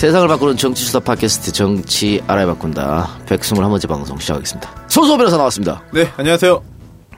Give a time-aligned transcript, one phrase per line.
[0.00, 4.86] 세상을 바꾸는 정치 수다 팟캐스트 정치 알아야 바꾼다 121번째 방송 시작하겠습니다.
[4.88, 5.82] 손소 변호사 나왔습니다.
[5.92, 6.64] 네, 안녕하세요.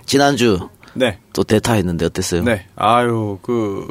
[0.05, 1.21] 지난주 네.
[1.33, 2.43] 또 대타 했는데 어땠어요?
[2.43, 2.67] 네.
[2.75, 3.87] 아유, 그,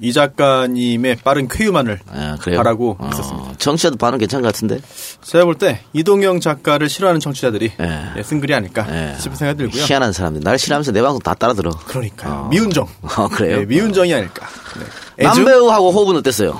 [0.00, 2.38] 이 작가님의 빠른 쾌유만을 아?
[2.56, 3.52] 바라고 어, 있었습니다.
[3.58, 4.80] 청취자도 반응 괜찮은 것 같은데?
[5.22, 8.00] 제가 볼 때 이동영 작가를 싫어하는 청취자들이 예.
[8.16, 9.18] 예, 쓴 글이 아닐까 예.
[9.20, 9.82] 싶은 생각이 들고요.
[9.82, 10.40] 희한한 사람들.
[10.42, 11.72] 날 싫어하면서 내 방송 다 따라 들어.
[11.84, 12.48] 그러니까요.
[12.50, 12.88] 미운정.
[13.02, 13.58] 어, 그래요?
[13.58, 14.46] 네, 미운정이 아닐까.
[15.18, 15.24] 네.
[15.24, 16.58] 남배우하고 호흡은 어땠어요?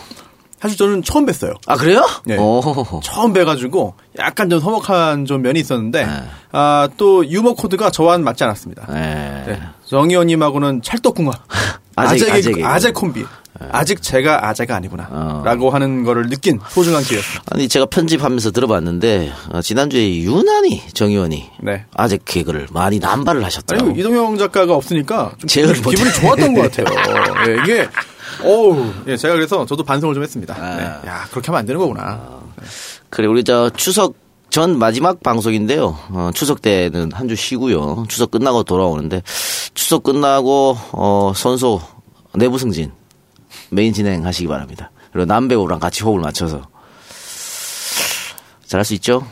[0.61, 1.55] 사실 저는 처음 뵀어요.
[1.67, 2.07] 아, 그래요?
[2.25, 2.37] 네.
[2.37, 2.61] 오.
[3.03, 6.13] 처음 뵈가지고 약간 좀 서먹한 좀 면이 있었는데 네.
[6.53, 8.87] 아, 또 유머 코드가 저와는 맞지 않았습니다.
[8.93, 9.45] 네.
[9.47, 9.61] 네.
[9.87, 11.35] 정의원님하고는 찰떡궁합.
[11.97, 12.63] 아재, 아재, 아재.
[12.63, 13.25] 아재 콤비.
[13.73, 15.09] 아직 제가 아재가 아니구나.
[15.11, 15.43] 어.
[15.45, 17.43] 라고 하는 거를 느낀 소중한 기회였습니다.
[17.51, 21.85] 아니, 제가 편집하면서 들어봤는데, 어, 지난주에 유난히 정 의원이 네.
[21.95, 23.91] 아재 개그를 많이 남발을 하셨더라고요.
[23.91, 26.13] 아니, 이동영 작가가 없으니까 좀 기분이, 기분이.
[26.15, 26.87] 좋았던 것 같아요.
[27.49, 27.89] 예, 이게,
[28.45, 30.55] 어우, 예, 제가 그래서 저도 반성을 좀 했습니다.
[30.59, 30.77] 아.
[30.77, 31.09] 네.
[31.09, 32.41] 야, 그렇게 하면 안 되는 거구나.
[33.09, 34.15] 그래 우리 저 추석
[34.51, 35.97] 전 마지막 방송인데요.
[36.11, 38.05] 어, 추석 때는 한 주 쉬고요.
[38.09, 39.23] 추석 끝나고 돌아오는데
[39.75, 41.81] 추석 끝나고 어, 선소
[42.35, 42.93] 내부 승진
[43.71, 44.91] 메인 진행하시기 바랍니다.
[45.13, 46.63] 그리고 남배우랑 같이 호흡을 맞춰서
[48.67, 49.25] 잘할 수 있죠.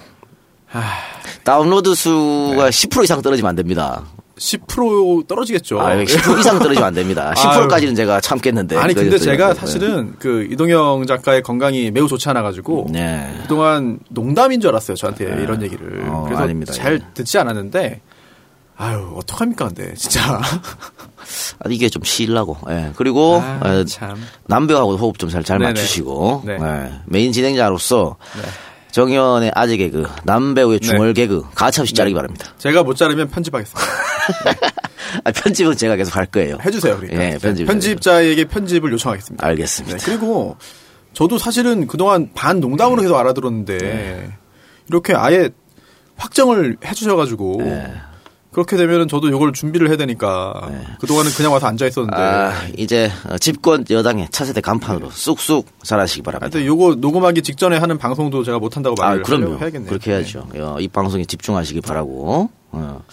[1.45, 4.03] 다운로드 수가 10% 이상 떨어지면 안 됩니다.
[4.39, 5.81] 10% 떨어지겠죠.
[5.81, 7.33] 아, 10% 이상 떨어지면 안 됩니다.
[7.37, 8.77] 10%까지는 제가 참겠는데.
[8.77, 9.61] 아니, 근데 제가 네.
[9.61, 13.37] 사실은 그 이동영 작가의 건강이 매우 좋지 않아 가지고 네.
[13.43, 14.97] 그동안 농담인 줄 알았어요.
[14.97, 16.05] 저한테 이런 얘기를.
[16.09, 16.73] 어, 그래서 아닙니다.
[16.73, 16.99] 잘 예.
[17.15, 18.01] 듣지 않았는데
[18.81, 20.39] 아유, 어떡합니까, 근데, 진짜.
[20.41, 22.57] 아, 이게 좀 쉬려고.
[22.71, 22.93] 예.
[22.95, 24.17] 그리고 아, 어, 참.
[24.47, 25.73] 남배우하고 호흡 좀 잘 잘 네네.
[25.73, 26.59] 맞추시고 네.
[26.61, 26.93] 예.
[27.07, 28.43] 메인 진행자로서 네.
[28.91, 32.47] 정현의 아재 개그, 남배우의 중얼 개그 가차없이 자르기 바랍니다.
[32.59, 33.91] 제가 못 자르면 편집하겠습니다.
[35.25, 36.59] 아, 편집은 제가 계속 할 거예요.
[36.65, 37.23] 해주세요, 그러니까.
[37.23, 37.67] 예, 편집.
[37.67, 39.47] 편집자에게 편집을 요청하겠습니다.
[39.47, 39.99] 알겠습니다.
[39.99, 40.57] 네, 그리고
[41.13, 44.33] 저도 사실은 그동안 반 농담으로 계속 알아들었는데 네.
[44.89, 45.51] 이렇게 아예
[46.17, 47.93] 확정을 해주셔가지고 네.
[48.59, 50.69] 그렇게 되면은 저도 이걸 준비를 해야 되니까
[51.01, 56.47] 그동안은 그냥 와서 앉아 있었는데 아, 이제 어, 집권 여당의 차세대 간판으로 쑥쑥 잘하시기 바랍니다.
[56.47, 59.59] 하여튼 요거 녹음하기 직전에 하는 방송도 제가 못 한다고 아, 말을 그럼요.
[59.59, 59.89] 해야겠네요.
[59.89, 60.49] 그렇게 해야죠.
[60.57, 62.51] 어, 이 방송에 집중하시기 바라고.
[62.73, 63.05] 어.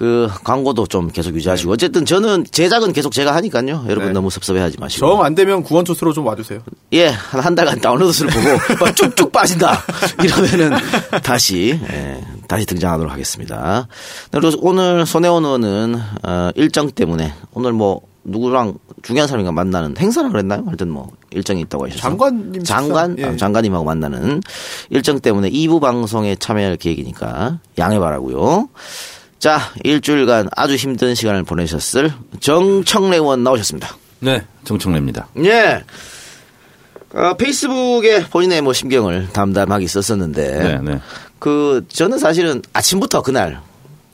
[0.00, 3.84] 그 광고도 좀 계속 유지하시고 어쨌든 저는 제작은 계속 제가 하니까요.
[3.86, 4.12] 여러분 네.
[4.14, 5.06] 너무 섭섭해하지 마시고.
[5.06, 6.60] 정 안 되면 구원투수로 좀 와주세요.
[6.94, 8.48] 예, 한, 한 달간 다운로드 수를 보고
[8.82, 9.78] 막 쭉쭉 빠진다.
[10.24, 10.78] 이러면은
[11.22, 13.86] 다시, 예, 다시 등장하도록 하겠습니다.
[14.32, 20.30] 네, 그래서 오늘 손혜원 의원은, 어, 일정 때문에 오늘 뭐, 누구랑 중요한 사람과 만나는 행사라
[20.30, 20.62] 그랬나요?
[20.66, 22.00] 하여튼 뭐, 일정이 있다고 하셔서.
[22.00, 23.18] 장관님 장관?
[23.18, 23.24] 예.
[23.26, 24.40] 아, 장관님하고 만나는
[24.88, 28.68] 일정 때문에 2부 방송에 참여할 계획이니까 양해 바라고요
[29.40, 33.96] 자, 일주일간 아주 힘든 시간을 보내셨을 정청래 의원 나오셨습니다.
[34.20, 35.28] 네, 정청래입니다.
[35.38, 35.82] 예.
[37.14, 41.00] 어, 페이스북에 본인의 뭐 심경을 담담하게 썼었는데, 네, 네.
[41.38, 43.62] 그, 저는 사실은 아침부터 그날,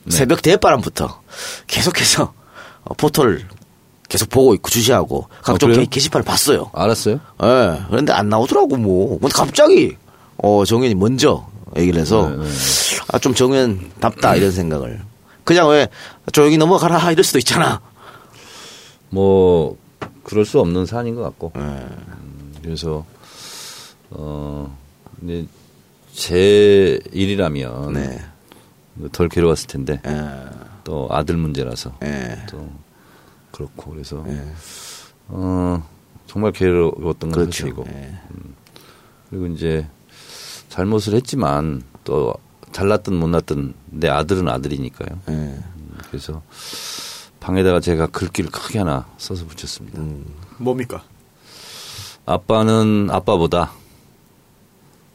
[0.07, 1.21] 새벽 대바람부터
[1.67, 2.33] 계속해서
[2.85, 3.45] 어, 포털
[4.07, 5.73] 계속 보고 있고 주시하고 각종?
[5.73, 6.71] 게, 게시판을 봤어요.
[6.73, 7.19] 알았어요?
[7.43, 7.81] 예.
[7.89, 9.19] 그런데 안 나오더라고, 뭐.
[9.19, 9.97] 근데 갑자기,
[10.37, 11.45] 어, 정현이 먼저
[11.75, 12.49] 얘기를 해서, 네, 네.
[13.09, 15.01] 아, 좀 정현 답다, 이런 생각을.
[15.47, 15.87] 그냥 왜,
[16.33, 17.79] 조용히 넘어가라, 이럴 수도 있잖아.
[19.09, 19.77] 뭐
[20.23, 21.53] 그럴 수 없는 사안인 것 같고.
[21.55, 21.61] 네.
[21.61, 23.05] 음, 그래서
[24.09, 24.77] 어
[25.23, 25.47] 이제
[26.11, 28.19] 제 일이라면 네.
[29.13, 30.49] 덜 괴로웠을 텐데 예.
[30.83, 32.43] 또 아들 문제라서 예.
[32.49, 32.69] 또
[33.53, 34.43] 그렇고 그래서 예.
[35.29, 35.81] 어
[36.25, 37.51] 정말 괴로웠던 건 그렇죠.
[37.51, 38.19] 사실이고 예.
[39.29, 39.87] 그리고 이제
[40.67, 42.33] 잘못을 했지만 또
[42.71, 45.19] 잘났든 못났든 내 아들은 아들이니까요.
[45.29, 45.31] 예.
[45.31, 45.63] 음,
[46.09, 46.41] 그래서
[47.39, 50.01] 방에다가 제가 글귀를 크게 하나 써서 붙였습니다.
[50.57, 51.03] 뭡니까?
[52.25, 53.71] 아빠는 아빠보다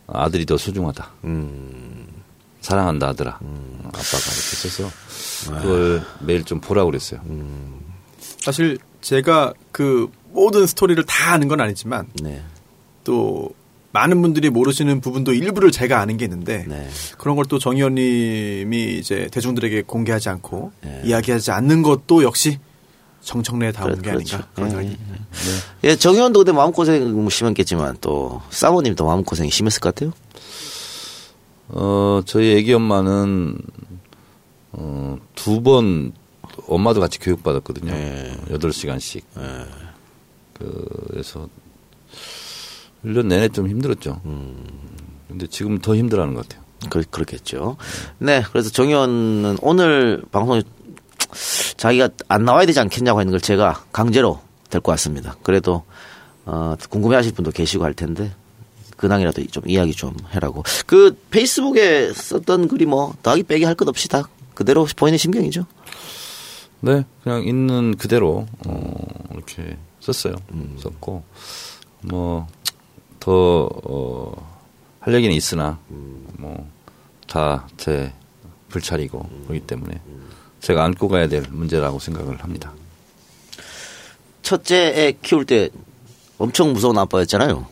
[0.07, 1.11] 아들이 더 소중하다.
[1.25, 2.07] 음.
[2.61, 3.33] 사랑한다 아들아.
[3.33, 3.49] 아빠가
[3.91, 3.99] 이렇게
[4.69, 4.89] 써서
[5.61, 7.21] 그걸 매일 좀 보라고 그랬어요.
[8.41, 12.43] 사실 제가 그 모든 스토리를 다 아는 건 아니지만 네.
[13.05, 13.51] 또
[13.93, 16.89] 많은 분들이 모르시는 부분도 일부를 제가 아는 게 있는데 네.
[17.19, 21.03] 그런 걸 또 정 의원님이 이제 대중들에게 공개하지 않고 네.
[21.05, 22.59] 이야기하지 않는 것도 역시
[23.21, 24.49] 정청래다운 그렇- 게 아닌가 그렇죠.
[24.55, 24.99] 그런 예, 생각이
[25.85, 30.13] 예, 정현도 근데 마음고생 심했겠지만 또 사모님도 마음고생이 심했을 것 같아요.
[31.69, 33.59] 어, 저희 애기 엄마는
[34.73, 36.13] 어, 두 번
[36.67, 37.93] 엄마도 같이 교육받았거든요.
[37.93, 38.37] 네.
[38.51, 39.25] 여덟 시간씩
[40.55, 41.49] 그래서
[43.05, 44.21] 1년 내내 좀 힘들었죠.
[45.29, 46.63] 근데 지금 더 힘들어하는 것 같아요.
[46.91, 47.77] 그, 그렇겠죠.
[48.19, 50.63] 네, 그래서 정현은 오늘 방송에
[51.77, 54.41] 자기가 안 나와야 되지 않겠냐고 하는 걸 제가 강제로
[54.71, 55.37] 데리고 왔습니다.
[55.43, 55.83] 그래도
[56.45, 58.33] 어, 궁금해 하실 분도 계시고 할 텐데
[58.97, 60.65] 근황이라도 좀 이야기 좀 해라고.
[60.87, 65.67] 그 페이스북에 썼던 글이 뭐 더하기 빼기 할 것 없이 다 그대로 본인의 심경이죠.
[66.81, 68.95] 네, 그냥 있는 그대로 어,
[69.33, 70.35] 이렇게 썼어요.
[70.81, 71.23] 썼고
[72.03, 72.47] 뭐
[73.23, 74.35] 더 어,
[75.01, 75.79] 할 얘기는 있으나
[76.39, 76.67] 뭐
[77.29, 78.13] 다 제
[78.69, 80.01] 불찰이고 그렇기 때문에
[80.61, 82.75] 제가 안고 가야 될 문제라고 생각을 합니다.
[84.43, 85.71] 첫째 애 키울 때
[86.39, 87.67] 엄청 무서운 아빠였잖아요.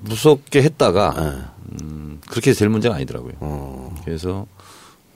[0.00, 1.82] 무섭게 했다가 예.
[1.82, 3.34] 음, 그렇게 될 문제가 아니더라고요.
[3.40, 4.46] 어, 그래서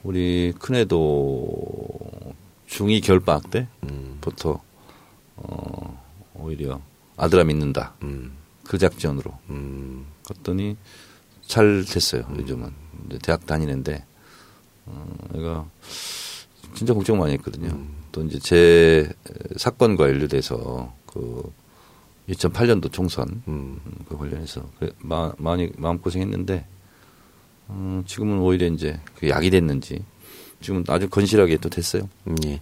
[0.03, 2.33] 우리 큰애도
[2.69, 4.61] 중2 겨울방학 때부터
[5.37, 6.03] 어,
[6.35, 6.79] 오히려
[7.17, 7.95] 아들아 믿는다.
[8.03, 8.31] 음,
[8.63, 10.77] 그 작전으로 음, 갔더니
[11.45, 12.27] 잘 됐어요.
[12.37, 12.71] 요즘은
[13.07, 14.05] 이제 대학 다니는데
[14.85, 15.65] 어, 내가
[16.73, 17.77] 진짜 걱정 많이 했거든요.
[18.11, 19.09] 또 이제 제
[19.57, 21.51] 사건과 연루돼서 그
[22.29, 23.79] 2008년도 총선 음.
[24.07, 26.65] 그 관련해서 그래, 마, 많이 마음 고생했는데
[27.69, 30.03] 음, 지금은 오히려 이제 그 약이 됐는지
[30.61, 32.09] 지금 아주 건실하게 또 됐어요.
[32.27, 32.61] 음, 예.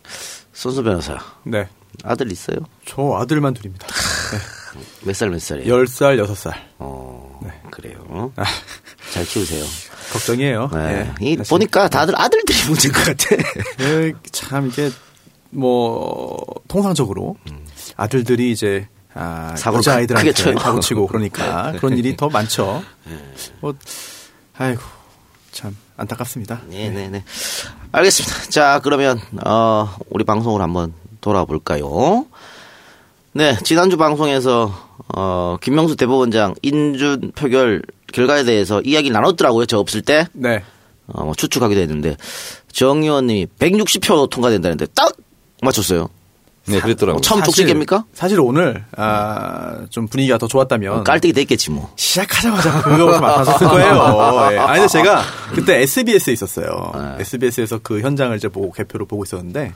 [0.54, 1.68] 손수 변호사 네.
[2.04, 2.58] 아들 있어요?
[2.86, 3.88] 저 아들만 둘입니다.
[5.04, 5.74] 몇 살 몇 살이에요?
[5.84, 6.54] 10살, 6살.
[6.80, 7.50] 어, 네.
[7.72, 8.32] 그래요.
[9.14, 9.64] 잘 키우세요.
[10.14, 10.70] 걱정이에요.
[10.74, 11.14] 네.
[11.22, 11.26] 예.
[11.32, 13.36] 이 보니까 다들 아들들이 문제인 것 같아.
[13.78, 14.90] 그, 참 이게
[15.50, 16.38] 뭐
[16.68, 17.38] 통상적으로
[17.98, 19.56] 아들들이 이제 아, 음.
[19.82, 20.34] 크- 아이들한테.
[20.60, 22.84] 사고 치고 그러니까 그런 일이 더 많죠.
[23.62, 23.74] 뭐
[24.58, 24.82] 아이고
[25.52, 26.62] 참 안타깝습니다.
[26.68, 27.24] 네, 네, 네.
[27.94, 28.50] 알겠습니다.
[28.50, 32.26] 자, 그러면 어, 우리 방송을 한번 돌아볼까요?
[33.38, 34.72] 네, 지난주 방송에서
[35.14, 37.82] 어, 김명수 대법원장 인준 표결
[38.14, 39.66] 결과에 대해서 이야기 나눴더라고요.
[39.66, 40.64] 저 없을 때 네.
[41.08, 42.16] 어, 뭐 추측하기도 했는데
[42.72, 45.12] 정 의원님이 160표 통과된다는데 딱
[45.62, 46.08] 맞췄어요.
[46.68, 47.18] 네, 그랬더라고요.
[47.18, 48.06] 어, 처음 사실- 쪽지geb니까?
[48.14, 51.92] 사실 오늘 아, 좀 분위기가 더 좋았다면 어, 깔때기 됐겠지 뭐.
[51.98, 54.50] 시작하자마자 그거부터 맡았을 거예요.
[54.54, 54.58] 예.
[54.60, 55.22] 아니, 근데 제가
[55.54, 56.92] 그때 SBS에 있었어요.
[56.96, 57.18] 네.
[57.20, 59.74] SBS에서 그 현장을 이제 보고 개표를 보고 있었는데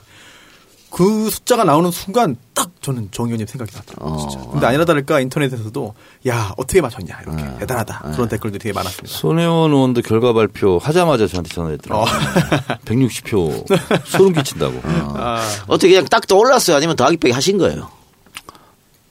[0.90, 4.18] 그 숫자가 나오는 순간 딱 저는 정 의원님 생각이 나더라고요.
[4.18, 4.38] 진짜.
[4.44, 4.50] 어.
[4.50, 5.94] 근데 아니라 다를까 인터넷에서도
[6.28, 7.20] 야, 어떻게 맞췄냐.
[7.22, 7.58] 이렇게 네.
[7.60, 8.10] 대단하다.
[8.12, 9.08] 그런 댓글들이 되게 많았습니다.
[9.16, 12.06] 손혜원 의원도 결과 발표 하자마자 저한테 전화했더라고요.
[12.84, 14.80] 160표 소름 끼친다고.
[14.84, 16.76] 아, 어떻게 그냥 딱 떠올랐어요?
[16.76, 17.88] 아니면 더하기 빼기 하신 거예요?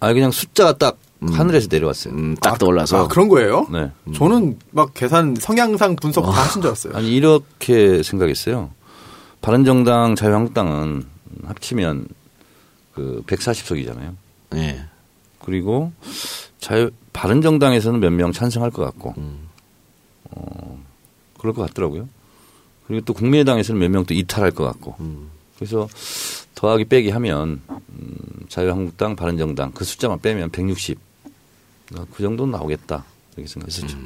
[0.02, 2.14] 아 그냥 숫자가 딱 하늘에서 내려왔어요.
[2.14, 3.04] 음, 딱 떠올라서.
[3.04, 3.68] 아, 그런 거예요?
[3.72, 3.92] 네.
[4.16, 6.94] 저는 막 계산 성향상 분석 다 하신 줄 알았어요.
[6.96, 8.72] 아니 이렇게 생각했어요.
[9.42, 11.06] 바른정당 자유한국당은
[11.46, 12.08] 합치면
[12.94, 14.16] 그 140석이잖아요.
[14.56, 14.86] 예.
[15.40, 15.92] 그리고
[16.60, 19.48] 자유 바른정당에서는 몇 명 찬성할 것 같고, 음.
[20.32, 20.84] 어
[21.38, 22.08] 그럴 것 같더라고요.
[22.88, 25.30] 그리고 또 국민의당에서는 몇 명 또 이탈할 것 같고, 음.
[25.56, 25.88] 그래서
[26.56, 28.18] 더하기 빼기 하면 음,
[28.50, 30.98] 자유한국당, 바른정당 그 숫자만 빼면 160.
[31.98, 33.04] 어, 그 정도는 나오겠다
[33.36, 33.98] 이렇게 생각했었죠.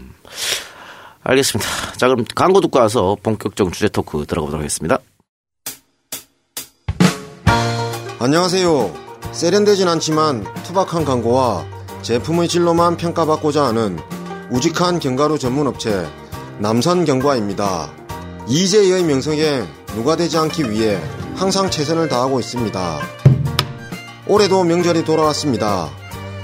[1.23, 1.69] 알겠습니다.
[1.97, 4.99] 자, 그럼 광고 듣고 와서 본격적 주제 토크 들어가 보도록 하겠습니다.
[8.23, 8.93] 안녕하세요.
[9.33, 11.65] 세련되진 않지만 투박한 광고와
[12.03, 13.99] 제품의 질로만 평가받고자 하는
[14.49, 16.07] 우직한 견과류 전문 업체
[16.59, 17.91] 남선경과입니다.
[18.47, 19.63] 이재희의 명성에
[19.95, 21.01] 누가 되지 않기 위해
[21.35, 23.01] 항상 최선을 다하고 있습니다.
[24.27, 25.89] 올해도 명절이 돌아왔습니다.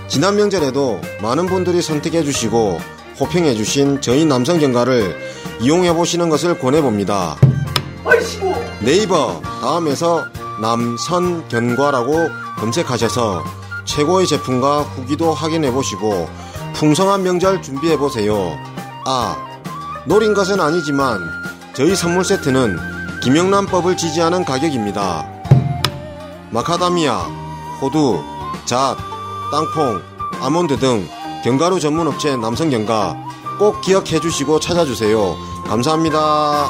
[0.10, 2.78] 지난 명절에도 많은 분들이 선택해 주시고
[3.22, 5.16] 호평해 주신 저희 남성경과를
[5.62, 7.38] 이용해 보시는 것을 권해 봅니다.
[8.82, 10.26] 네이버 다음에서
[10.62, 13.44] 남선견과라고 검색하셔서
[13.86, 16.30] 최고의 제품과 후기도 확인해 보시고
[16.74, 18.58] 풍성한 명절 준비해 보세요.
[19.06, 19.36] 아,
[20.06, 21.20] 노린 것은 아니지만
[21.74, 22.78] 저희 선물 세트는
[23.24, 25.28] 김영란법을 지지하는 가격입니다.
[26.52, 27.16] 마카다미아,
[27.82, 28.24] 호두,
[28.66, 28.96] 잣,
[29.52, 30.02] 땅콩,
[30.42, 31.08] 아몬드 등
[31.44, 33.16] 견과류 전문 업체 남성견과
[33.60, 35.36] 꼭 기억해 주시고 찾아주세요.
[35.68, 36.70] 감사합니다.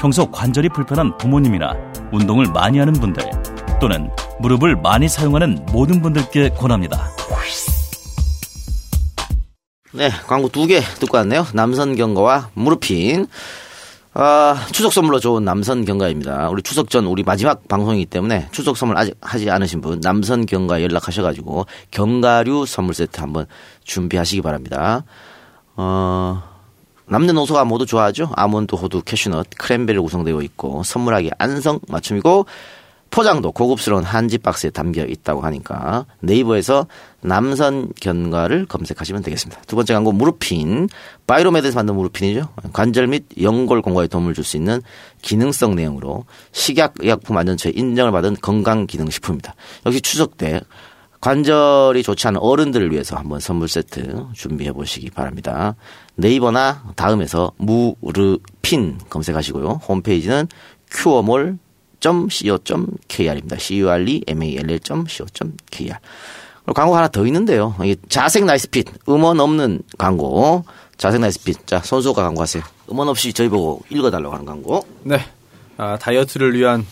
[0.00, 1.74] 평소 관절이 불편한 부모님이나
[2.10, 3.22] 운동을 많이 하는 분들
[3.80, 7.10] 또는 무릎을 많이 사용하는 모든 분들께 권합니다.
[9.92, 11.46] 네, 광고 두 개 듣고 왔네요.
[11.52, 13.26] 남선경과와 무르핀.
[14.14, 16.48] 아, 추석 선물로 좋은 남선 경가입니다.
[16.48, 20.82] 우리 추석 전 우리 마지막 방송이기 때문에 추석 선물 아직 하지 않으신 분 남선 경가
[20.82, 23.46] 연락하셔가지고 경가류 선물 세트 한번
[23.84, 25.04] 준비하시기 바랍니다.
[25.76, 26.42] 어,
[27.10, 28.30] 남녀노소가 모두 좋아하죠.
[28.36, 32.46] 아몬드, 호두, 캐슈넛, 크랜베리 구성되어 있고 선물하기 안성 맞춤이고
[33.10, 36.86] 포장도 고급스러운 한지 박스에 담겨 있다고 하니까 네이버에서
[37.22, 39.62] 남선 견과를 검색하시면 되겠습니다.
[39.66, 40.88] 두 번째 광고 무르핀
[41.26, 42.48] 바이로메드에서 만든 무르핀이죠.
[42.72, 44.80] 관절 및 연골 건강에 도움을 줄 수 있는
[45.22, 49.56] 기능성 내용으로 식품의약품 안전처에 인정을 받은 건강기능식품입니다.
[49.86, 50.60] 역시 추석 때
[51.20, 55.76] 관절이 좋지 않은 어른들을 위해서 한번 선물 세트 준비해 보시기 바랍니다.
[56.16, 59.82] 네이버나 다음에서 무르핀 검색하시고요.
[59.86, 60.48] 홈페이지는
[60.90, 61.58] 큐어몰
[62.00, 63.56] co.kr입니다.
[63.58, 65.94] curemall.co.kr.
[66.74, 67.74] 광고 하나 더 있는데요.
[68.08, 70.64] 자색 나이스핏 음원 없는 광고.
[70.96, 71.66] 자색 나이스핏.
[71.66, 72.62] 자, 손수호가 광고하세요.
[72.90, 74.86] 음원 없이 저희 보고 읽어달라고 하는 광고.
[75.02, 75.18] 네.
[75.76, 76.86] 아, 다이어트를 위한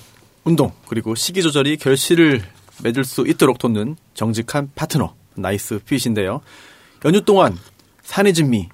[0.44, 2.42] 운동 그리고 식이 조절이 결실을
[2.82, 6.40] 맺을 수 있도록 돕는 정직한 파트너 나이스 핏인데요.
[7.04, 7.56] 연휴 동안
[8.02, 8.68] 산해진미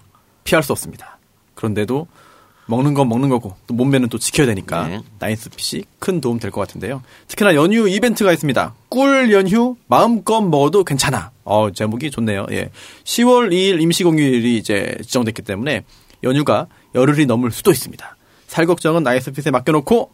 [0.45, 1.19] 피할 수 없습니다.
[1.55, 2.07] 그런데도
[2.67, 5.01] 먹는 건 먹는 거고 또 몸매는 또 지켜야 되니까 네.
[5.19, 7.03] 나이스 핏이 큰 도움 될 것 같은데요.
[7.29, 8.75] 특히나 연휴 이벤트가 있습니다.
[8.89, 11.31] 꿀 연휴 마음껏 먹어도 괜찮아.
[11.45, 12.47] 어 제목이 좋네요.
[12.53, 12.71] 예.
[13.05, 15.85] 10월 2일 임시공휴일이 이제 지정됐기 때문에
[16.23, 18.17] 연휴가 열흘이 넘을 수도 있습니다.
[18.47, 20.13] 살 걱정은 나이스 핏에 맡겨놓고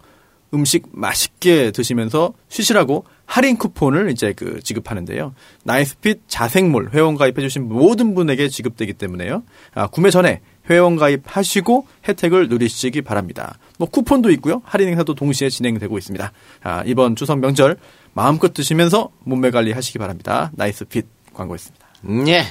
[0.53, 5.35] 음식 맛있게 드시면서 쉬시라고 할인 쿠폰을 이제 그 지급하는데요.
[5.63, 9.45] 나이스핏 자생몰 회원 가입해주신 모든 분에게 지급되기 때문에요.
[9.75, 13.59] 아, 구매 전에 회원 가입하시고 혜택을 누리시기 바랍니다.
[13.79, 14.63] 뭐 쿠폰도 있고요.
[14.65, 16.33] 할인 행사도 동시에 진행되고 있습니다.
[16.63, 17.77] 아, 이번 추석 명절
[18.13, 20.51] 마음껏 드시면서 몸매 관리 하시기 바랍니다.
[20.55, 21.87] 나이스핏 광고였습니다.
[22.27, 22.45] 예.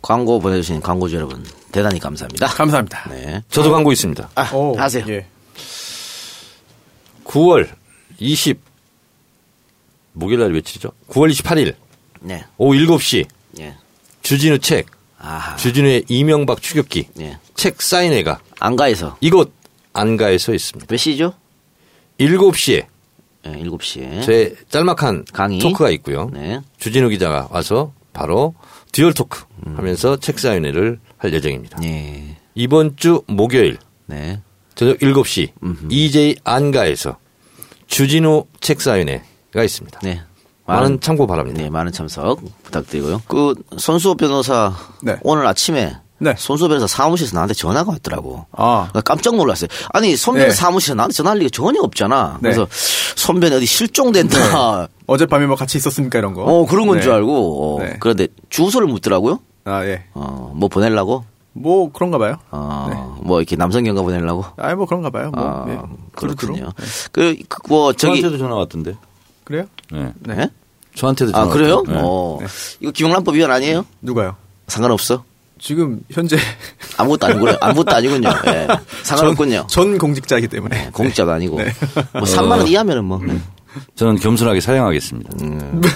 [0.00, 2.46] 광고 보내주신 광고주 여러분 대단히 감사합니다.
[2.46, 3.10] 감사합니다.
[3.10, 3.42] 네.
[3.48, 4.30] 저도 광고 있습니다.
[4.36, 5.04] 아, 오, 하세요.
[5.08, 5.26] 예.
[7.28, 7.68] 9월
[8.18, 8.58] 20
[10.14, 10.90] 목요일 날 며칠이죠?
[11.10, 11.74] 9월 28일
[12.20, 12.44] 네.
[12.56, 13.26] 오후 7시
[13.60, 13.76] 예.
[14.22, 14.86] 주진우 책
[15.18, 15.56] 아하.
[15.56, 17.38] 주진우의 이명박 추격기 예.
[17.54, 19.52] 책 사인회가 안가에서 이곳
[19.92, 20.86] 안가에서 있습니다.
[20.90, 21.34] 몇 시죠?
[22.18, 22.86] 7시에
[23.46, 24.24] 예, 7시에.
[24.24, 25.60] 제 짤막한 강의.
[25.60, 26.30] talk가 있고요.
[26.32, 26.60] 네.
[26.78, 28.54] 주진우 기자가 와서 바로
[28.90, 29.44] dual talk
[29.76, 31.78] 하면서 책 사인회를 할 예정입니다.
[31.84, 32.36] 예.
[32.54, 34.40] 이번 주 목요일 네.
[34.78, 35.50] 저녁 7시
[35.90, 37.16] EJ 안가에서
[37.88, 39.98] 주진우 책 사인회가 있습니다.
[40.04, 40.22] 네.
[40.66, 41.60] 많은 참고 바랍니다.
[41.60, 43.22] 네, 많은 참석 부탁드리고요.
[43.26, 45.16] 그 손수호 변호사 네.
[45.22, 46.34] 오늘 아침에 네.
[46.38, 48.46] 손수호 변호사 사무실에서 나한테 전화가 왔더라고.
[48.52, 48.88] 아.
[48.92, 49.66] 나 깜짝 놀랐어요.
[49.92, 50.54] 아니 손변 네.
[50.54, 52.38] 사무실에 나한테 전화할 리가 전혀 없잖아.
[52.40, 52.50] 네.
[52.50, 52.68] 그래서
[53.16, 54.86] 손변이 어디 실종된다.
[55.08, 56.44] 어젯밤에 뭐 같이 있었습니까 이런 거?
[56.44, 57.02] 어 그런 건 네.
[57.02, 57.78] 줄 알고.
[57.78, 57.96] 어, 네.
[57.98, 59.40] 그런데 주소를 묻더라고요.
[59.64, 60.04] 아 예.
[60.14, 61.24] 어, 뭐 보내려고?
[61.60, 62.36] 뭐 그런가 봐요.
[62.50, 64.44] 어, 뭐 이렇게 남성 경가 보내려고?
[64.56, 65.30] 아이 뭐 그런가 봐요.
[65.34, 65.78] 뭐 아, 예.
[66.14, 66.34] 그렇군요.
[66.34, 66.54] 두루두루.
[66.54, 66.64] 네.
[67.12, 68.20] 그, 그, 뭐, 저기.
[68.20, 68.96] 저한테도 전화 왔던데.
[69.44, 69.64] 그래요?
[69.90, 70.12] 네.
[70.20, 70.50] 네?
[70.94, 71.82] 저한테도 전화 아, 그래요?
[71.86, 71.94] 네.
[71.96, 72.38] 어.
[72.80, 73.84] 이거 김영란법 위반 아니에요?
[74.02, 74.36] 누가요?
[74.66, 75.24] 상관없어?
[75.60, 76.36] 지금 현재
[76.96, 77.56] 아무것도 아니군요.
[77.60, 78.28] 아무것도 아니군요.
[78.46, 78.68] 예.
[79.02, 79.66] 상관없군요.
[79.68, 81.56] 전, 전 공직자이기 때문에 네, 공직자도 아니고.
[81.56, 81.72] 네.
[82.12, 83.20] 뭐 3만 원 이하면은 뭐.
[83.24, 83.38] 네.
[83.96, 85.30] 저는 겸손하게 사양하겠습니다.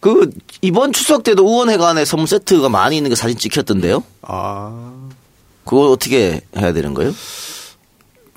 [0.00, 0.30] 그
[0.62, 4.02] 이번 추석 때도 의원회관에 선물 세트가 많이 있는 게 사진 찍혔던데요.
[4.22, 4.92] 아
[5.64, 7.12] 그거 어떻게 해야 되는 거예요?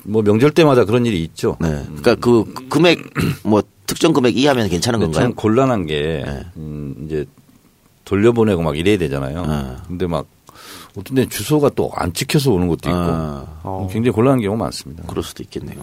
[0.04, 1.56] 뭐 명절 때마다 그런 일이 있죠.
[1.60, 1.68] 네.
[1.86, 3.00] 그러니까 그 금액
[3.44, 5.22] 뭐 특정 금액 이하면 괜찮은 건가요?
[5.22, 6.44] 참 곤란한 게 네.
[6.56, 7.26] 음, 이제
[8.04, 9.46] 돌려보내고 막 이래야 되잖아요.
[9.46, 9.76] 네.
[9.88, 10.26] 근데 막
[10.96, 13.88] 어떤 데 주소가 또 안 찍혀서 오는 것도 있고 아, 어.
[13.90, 15.02] 굉장히 곤란한 경우가 많습니다.
[15.06, 15.78] 그럴 수도 있겠네요.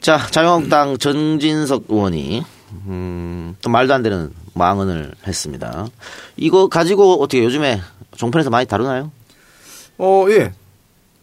[0.00, 2.42] 자, 자유한국당 전진석 의원이
[2.86, 5.86] 음, 또 말도 안 되는 망언을 했습니다.
[6.36, 7.80] 이거 가지고 어떻게 요즘에
[8.16, 9.10] 종편에서 많이 다루나요?
[9.98, 10.52] 어, 예.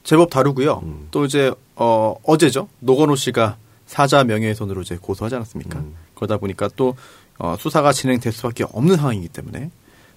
[0.04, 0.82] 제법 다루고요.
[0.84, 1.08] 음.
[1.12, 2.70] 또 이제, 어, 어제죠.
[2.80, 5.80] 노건호 씨가 사자 명예훼손으로 이제 고소하지 않았습니까?
[5.80, 5.96] 음.
[6.16, 6.96] 그러다 보니까 또,
[7.40, 9.70] 어, 수사가 진행될 수밖에 없는 상황이기 때문에,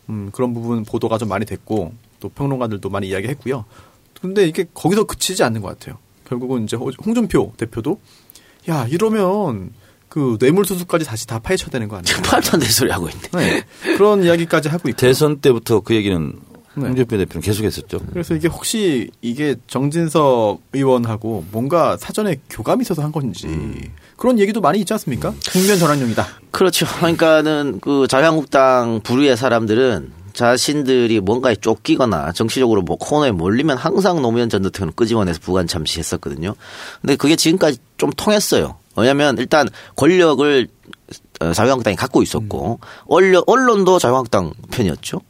[0.08, 3.64] 음, 그런 부분 보도가 좀 많이 됐고, 또 평론가들도 많이 이야기했고요.
[4.20, 5.98] 근데 이게 거기서 그치지 않는 것 같아요.
[6.24, 7.98] 결국은 이제 홍준표 대표도,
[8.68, 9.72] 야, 이러면
[10.10, 12.18] 그 뇌물수수까지 다시 다 파헤쳐야 되는 거 아니에요?
[12.30, 13.22] 말도 안 되는 소리 하고 있네.
[13.32, 13.64] 네.
[13.96, 14.96] 그런 이야기까지 하고 있고.
[14.98, 16.32] 대선 때부터 그 얘기는
[16.74, 16.86] 네.
[16.86, 18.00] 홍준표 대표는 계속했었죠.
[18.12, 23.46] 그래서 이게 혹시 이게 정진석 의원하고 뭔가 사전에 교감이 있어서 한 건지
[24.16, 25.32] 그런 얘기도 많이 있지 않습니까?
[25.52, 26.26] 국면 전환용이다.
[26.50, 26.86] 그렇죠.
[26.98, 34.62] 그러니까는 그 자유한국당 부류의 사람들은 자신들이 뭔가에 쫓기거나 정치적으로 뭐 코너에 몰리면 항상 노무현 전
[34.62, 36.54] 대통령 끄집어내서 부관 참시했었거든요.
[37.00, 38.79] 근데 그게 지금까지 좀 통했어요.
[38.96, 40.68] 왜냐하면 일단 권력을
[41.40, 45.20] 어, 자유한국당이 갖고 있었고 언론, 언론도 자유한국당 편이었죠.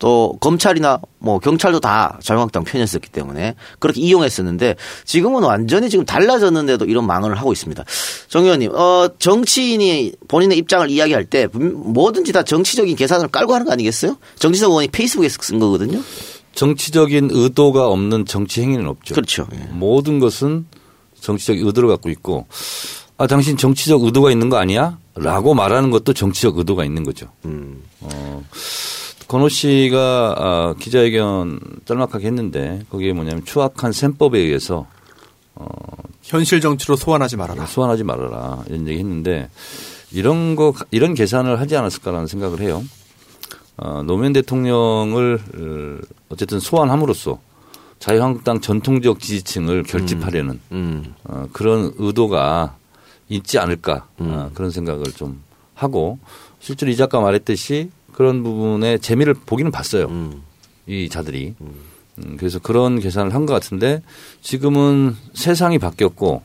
[0.00, 4.74] 또 검찰이나 뭐 경찰도 다 자유한국당 편이었었기 때문에 그렇게 이용했었는데
[5.04, 7.84] 지금은 완전히 지금 달라졌는데도 이런 망언을 하고 있습니다.
[8.28, 13.72] 정 의원님, 어, 정치인이 본인의 입장을 이야기할 때 뭐든지 다 정치적인 계산을 깔고 하는 거
[13.72, 14.16] 아니겠어요?
[14.38, 16.00] 정지석 의원이 페이스북에서 쓴 거거든요.
[16.54, 19.14] 정치적인 의도가 없는 정치 행위는 없죠.
[19.14, 19.46] 그렇죠.
[19.52, 19.68] 예.
[19.70, 20.66] 모든 것은
[21.20, 22.46] 정치적 의도를 갖고 있고
[23.20, 24.96] 아 당신 정치적 의도가 있는 거 아니야?
[25.14, 27.26] 라고 말하는 것도 정치적 의도가 있는 거죠.
[27.44, 27.82] 음.
[28.00, 28.42] 어,
[29.28, 34.86] 건호 씨가 아, 기자회견 짤막하게 했는데 거기에 뭐냐면 추악한 셈법에 의해서
[36.22, 37.66] 현실 정치로 소환하지 말아라.
[37.66, 39.50] 소환하지 말아라 이런 얘기 했는데
[40.10, 42.82] 이런 거 이런 계산을 하지 않았을까라는 생각을 해요.
[43.76, 47.38] 어, 노무현 대통령을 어, 어쨌든 소환함으로써
[47.98, 51.14] 자유한국당 전통적 지지층을 결집하려는 음.
[51.24, 52.79] 어, 그런 의도가
[53.30, 55.42] 있지 않을까 어, 그런 생각을 좀
[55.74, 56.18] 하고
[56.58, 60.06] 실제로 이 작가 말했듯이 그런 부분에 재미를 보기는 봤어요.
[60.06, 60.42] 음.
[60.86, 61.54] 이 자들이.
[61.60, 64.02] 음, 그래서 그런 계산을 한 것 같은데
[64.42, 66.42] 지금은 세상이 바뀌었고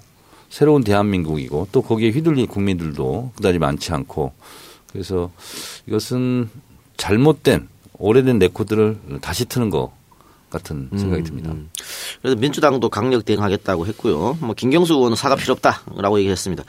[0.50, 4.32] 새로운 대한민국이고 또 거기에 휘둘릴 국민들도 그다지 많지 않고
[4.92, 5.32] 그래서
[5.88, 6.50] 이것은
[6.96, 9.92] 잘못된 오래된 레코드를 다시 트는 것
[10.50, 11.54] 같은 생각이 듭니다.
[12.22, 14.38] 그래서 민주당도 강력 대응하겠다고 했고요.
[14.42, 16.64] 뭐 김경수 의원은 사과 필요 없다라고 얘기했습니다.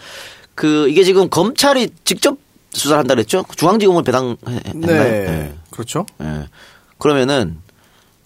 [0.55, 2.39] 그 이게 지금 검찰이 직접
[2.73, 3.45] 수사를 한다 그랬죠?
[3.57, 4.37] 중앙지검을 배당했나요?
[4.75, 5.55] 네.
[5.71, 6.07] 그렇죠.
[6.21, 6.49] 예.
[6.99, 7.59] 그러면은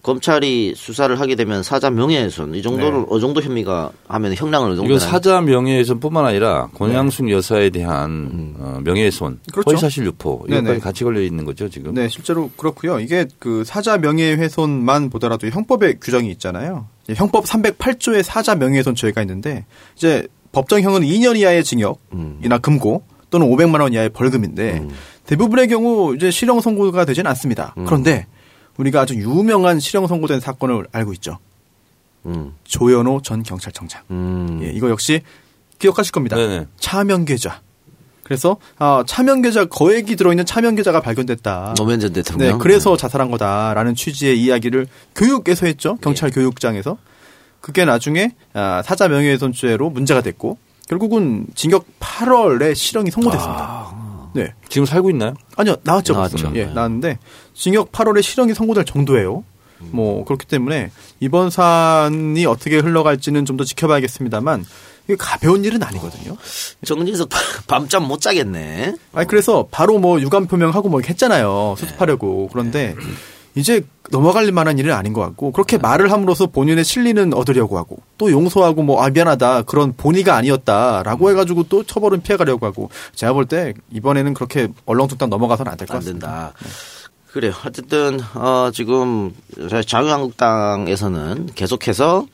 [0.02, 3.07] 검찰이 수사를 하게 되면 사자 명예훼손 이 정도를 네.
[3.11, 8.80] 어느 정도 혐의가 하면 형량을 어느 정도 이건 사자 명예훼손뿐만 아니라 권양숙 여사에 대한 어,
[8.83, 9.71] 명예훼손, 그렇죠.
[9.71, 10.78] 허위사실 유포 이것까지 네네.
[10.78, 11.92] 같이 걸려 있는 거죠 지금.
[11.95, 12.99] 네, 실제로 그렇고요.
[13.00, 16.87] 이게 그 사자 명예훼손만 보더라도 형법에 규정이 있잖아요.
[17.09, 19.66] 이 형법 308조에 사자 명예훼손 죄가 있는데
[19.97, 24.86] 이제 법정형은 2년 이하의 징역이나 금고 또는 500만 원 이하의 벌금인데
[25.26, 27.75] 대부분의 경우 이제 실형 선고가 되지는 않습니다.
[27.86, 28.26] 그런데
[28.76, 31.39] 우리가 아주 유명한 실형 선고된 사건을 알고 있죠.
[32.26, 32.54] 음.
[32.65, 34.02] 조현호 전 경찰청장.
[34.11, 34.61] 음.
[34.63, 35.23] 예, 이거 역시
[35.78, 36.37] 기억하실 겁니다.
[36.37, 36.67] 네네.
[36.78, 37.61] 차명 계좌.
[38.23, 41.75] 그래서 아, 차명 계좌 거액이 들어있는 차명 계좌가 발견됐다.
[41.76, 42.59] 노무현 전 네, 대통령.
[42.59, 45.97] 그래서 자살한 거다라는 취지의 이야기를 교육에서 했죠.
[45.97, 46.97] 경찰 교육장에서.
[47.61, 53.90] 그게 나중에 아, 사자 명예훼손죄로 문제가 됐고 결국은 징역 8월에 실형이 선고됐습니다.
[54.34, 54.54] 네.
[54.69, 55.34] 지금 살고 있나요?
[55.56, 56.12] 아니요, 나왔죠.
[56.14, 56.52] 나왔죠.
[56.54, 56.73] 예, 네.
[56.73, 57.19] 나왔는데
[57.54, 59.45] 징역 8월에 실형이 선고될 정도예요.
[59.93, 60.90] 뭐 그렇기 때문에
[61.21, 64.64] 이번 사안이 어떻게 흘러갈지는 좀 더 지켜봐야겠습니다만
[65.06, 66.36] 이게 가벼운 일은 아니거든요.
[66.84, 67.30] 정진석
[67.66, 68.95] 밤잠 못 자겠네.
[69.14, 71.76] 아니 그래서 바로 뭐 유감 표명하고 뭐 이렇게 했잖아요.
[71.78, 72.49] 수습하려고.
[72.52, 72.95] 그런데
[73.56, 78.30] 이제 넘어갈 만한 일은 아닌 것 같고 그렇게 말을 함으로써 본인의 실리는 얻으려고 하고 또
[78.30, 83.75] 용서하고 뭐 아 미안하다 그런 본의가 아니었다라고 해가지고 또 처벌은 피해가려고 하고 제가 볼 때
[83.93, 86.52] 이번에는 그렇게 얼렁뚱땅 넘어가서는 안 될것안 같습니다.
[86.52, 86.71] 된다.
[87.32, 87.52] 그래요.
[87.65, 89.32] 어쨌든 어 지금
[89.86, 92.26] 자유한국당에서는 계속해서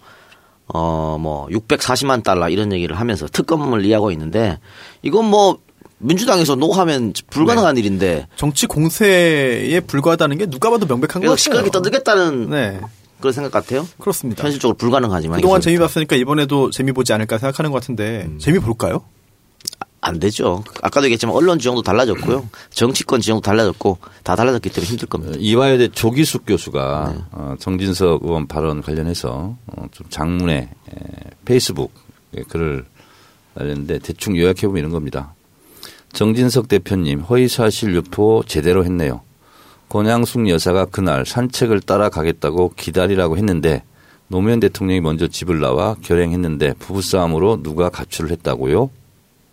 [0.68, 4.58] 어 뭐 640만 달러 이런 얘기를 하면서 특검을 이야기하고 있는데
[5.02, 5.58] 이건 뭐
[5.98, 11.36] 민주당에서 노하면 불가능한 일인데 정치 공세에 불과하다는 게 누가 봐도 명백한 같아요.
[11.36, 12.80] 시끄럽게 떠들겠다는 네,
[13.20, 13.88] 그런 생각 같아요.
[13.98, 14.42] 그렇습니다.
[14.42, 19.04] 현실적으로 불가능하지만 그동안 재미 봤으니까 이번에도 재미 보지 않을까 생각하는 것 같은데 재미 볼까요?
[20.02, 20.62] 안 되죠.
[20.82, 22.48] 아까도 얘기했지만 언론 지형도 달라졌고요.
[22.70, 25.36] 정치권 지형도 달라졌고 다 달라졌기 때문에 힘들 겁니다.
[25.40, 30.70] 이화여대 조기숙 교수가 어, 정진석 의원 발언 관련해서 어, 좀 장문의 에,
[31.44, 31.92] 페이스북
[32.50, 32.84] 글을
[33.54, 35.34] 날렸는데 대충 요약해보면 이런 겁니다.
[36.16, 39.20] 정진석 대표님 허위사실 유포 제대로 했네요.
[39.90, 43.82] 권양숙 여사가 그날 산책을 따라가겠다고 기다리라고 했는데
[44.28, 48.88] 노무현 대통령이 먼저 집을 나와 결행했는데 부부싸움으로 누가 가출을 했다고요?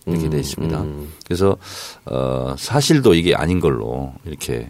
[0.06, 0.86] 이렇게 돼 있습니다.
[1.26, 1.58] 그래서
[2.06, 4.70] 어, 사실도 이게 아닌 걸로 이렇게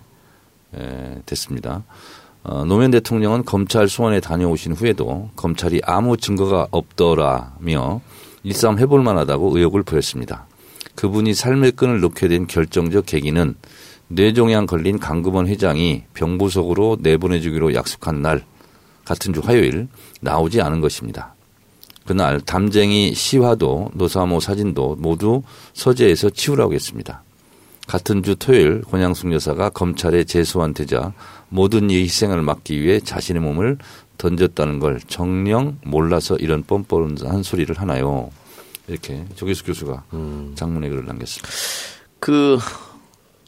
[0.75, 1.83] 에, 됐습니다.
[2.41, 8.01] 어, 노무현 대통령은 검찰 소환에 다녀오신 후에도 검찰이 아무 증거가 없더라며
[8.41, 10.47] 일싸움 해볼 만하다고 의혹을 보였습니다.
[10.95, 13.55] 그분이 삶의 끈을 놓게 된 결정적 계기는
[14.07, 18.43] 뇌종양 걸린 강금원 회장이 병부석으로 내보내주기로 약속한 날
[19.05, 19.87] 같은 주 화요일
[20.21, 21.35] 나오지 않은 것입니다.
[22.05, 25.41] 그날 담쟁이 시화도 노사모 사진도 모두
[25.73, 27.23] 서재에서 치우라고 했습니다.
[27.87, 31.13] 같은 주 토요일 권양숙 여사가 검찰에 재소환되자
[31.49, 33.77] 모든 이의 희생을 막기 위해 자신의 몸을
[34.17, 38.29] 던졌다는 걸 정령 몰라서 이런 뻔뻔한 소리를 하나요?
[38.87, 40.03] 이렇게 조기숙 교수가
[40.55, 41.49] 장문의 글을 남겼습니다.
[42.19, 42.57] 그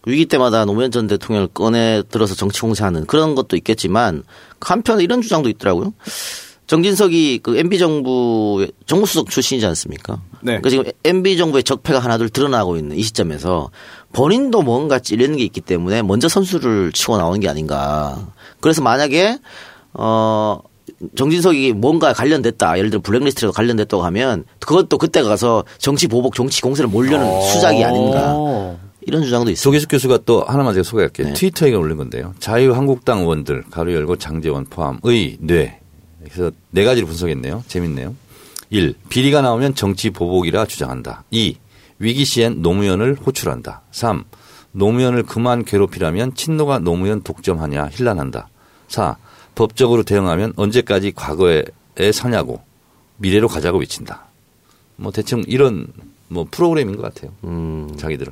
[0.06, 4.24] 위기 때마다 노무현 전 대통령을 꺼내 들어서 정치 공세하는 그런 것도 있겠지만
[4.62, 5.94] 한편 이런 주장도 있더라고요.
[6.68, 10.22] 정진석이 그 MB 정부 정무수석 출신이지 않습니까?
[10.42, 10.60] 네.
[10.60, 13.70] 그러니까 지금 MB 정부의 적폐가 하나둘 드러나고 있는 이 시점에서
[14.14, 18.28] 본인도 뭔가 찔리는 게 있기 때문에 먼저 선수를 치고 나오는 게 아닌가
[18.62, 19.38] 그래서 만약에
[19.94, 20.60] 어
[21.16, 22.78] 정진석이 뭔가 관련됐다.
[22.78, 28.34] 예를 들어 블랙리스트라도 관련됐다고 하면 그것도 그때 가서 정치 보복, 정치 공세를 몰려는 수작이 아닌가.
[28.36, 28.80] 어.
[29.02, 29.64] 이런 주장도 있습니다.
[29.64, 31.28] 조계숙 교수가 또 하나만 제가 소개할게요.
[31.28, 31.34] 네.
[31.34, 32.34] 트위터에 올린 건데요.
[32.40, 35.80] 자유한국당 의원들 가로 열고 장재원 포함의 뇌.
[36.24, 37.64] 그래서 네 가지를 분석했네요.
[37.68, 38.16] 재밌네요.
[38.72, 38.96] 1.
[39.10, 41.24] 비리가 나오면 정치 보복이라 주장한다.
[41.30, 41.56] 2.
[42.00, 43.84] 위기 시엔 노무현을 호출한다.
[43.92, 44.24] 3.
[44.72, 48.50] 노무현을 그만 괴롭히라면 친노가 노무현 독점하냐 힐난한다.
[48.88, 49.16] 4.
[49.56, 51.64] 법적으로 대응하면 언제까지 과거에
[52.14, 52.62] 사냐고
[53.18, 54.26] 미래로 가자고 외친다.
[54.98, 55.88] 뭐 대충 이런
[56.28, 57.32] 뭐 프로그램인 것 같아요.
[57.44, 57.96] 음.
[57.98, 58.32] 자기들은.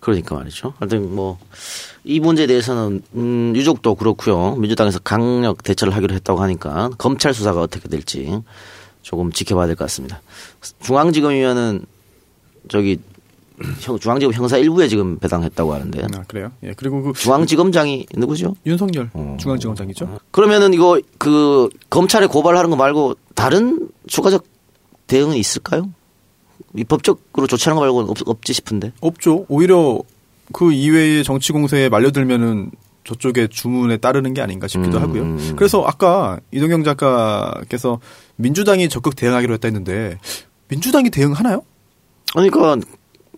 [0.00, 0.74] 그러니까 말이죠.
[0.78, 1.38] 하여튼 뭐
[2.08, 4.54] 이 문제에 대해서는 음 유족도 그렇고요.
[4.54, 8.40] 민주당에서 강력 대처를 하기로 했다고 하니까 검찰 수사가 어떻게 될지
[9.02, 10.22] 조금 지켜봐야 될 것 같습니다.
[10.82, 11.84] 중앙지검이면은
[12.68, 13.00] 저기
[13.80, 16.52] 형- 중앙지검 형사 일부에 지금 배당했다고 하는데 아, 그래요?
[16.62, 16.72] 예.
[16.76, 18.54] 그리고 그 중앙지검장이 누구죠?
[18.66, 19.36] 윤석열 어.
[19.40, 20.18] 중앙지검장이죠.
[20.30, 24.44] 그러면은 이거 그 검찰에 고발하는 거 말고 다른 추가적
[25.06, 25.88] 대응은 있을까요?
[26.74, 28.92] 이 법적으로 조치하는 거 말고는 없, 없지 싶은데.
[29.00, 29.46] 없죠.
[29.48, 30.00] 오히려
[30.52, 32.70] 그 이외의 정치 공세에 말려들면은
[33.04, 35.02] 저쪽의 주문에 따르는 게 아닌가 싶기도 음.
[35.02, 35.54] 하고요.
[35.56, 38.00] 그래서 아까 이동경 작가께서
[38.36, 40.18] 민주당이 적극 대응하기로 했다 했는데
[40.68, 41.62] 민주당이 대응하나요?
[42.32, 42.76] 그러니까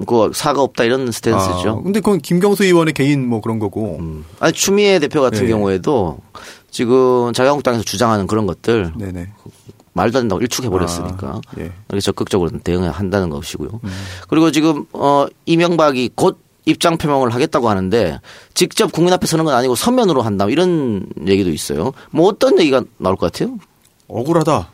[0.06, 1.70] 그 사과 없다 이런 스탠스죠.
[1.70, 3.96] 아, 근데 그건 김경수 의원의 개인 뭐 그런 거고.
[3.98, 4.24] 음.
[4.40, 5.48] 아니 추미애 대표 같은 네.
[5.48, 6.18] 경우에도
[6.70, 9.28] 지금 자유한국당에서 주장하는 그런 것들 네네.
[9.94, 11.72] 말도 안 된다고 일축해 버렸으니까 아, 예.
[11.88, 13.80] 이렇게 적극적으로 대응한다는 것이고요.
[13.82, 13.90] 음.
[14.28, 18.20] 그리고 지금 어 이명박이 곧 입장 표명을 하겠다고 하는데
[18.54, 21.92] 직접 국민 앞에 서는 건 아니고 서면으로 한다 이런 얘기도 있어요.
[22.10, 23.58] 뭐 어떤 얘기가 나올 것 같아요?
[24.06, 24.68] 억울하다.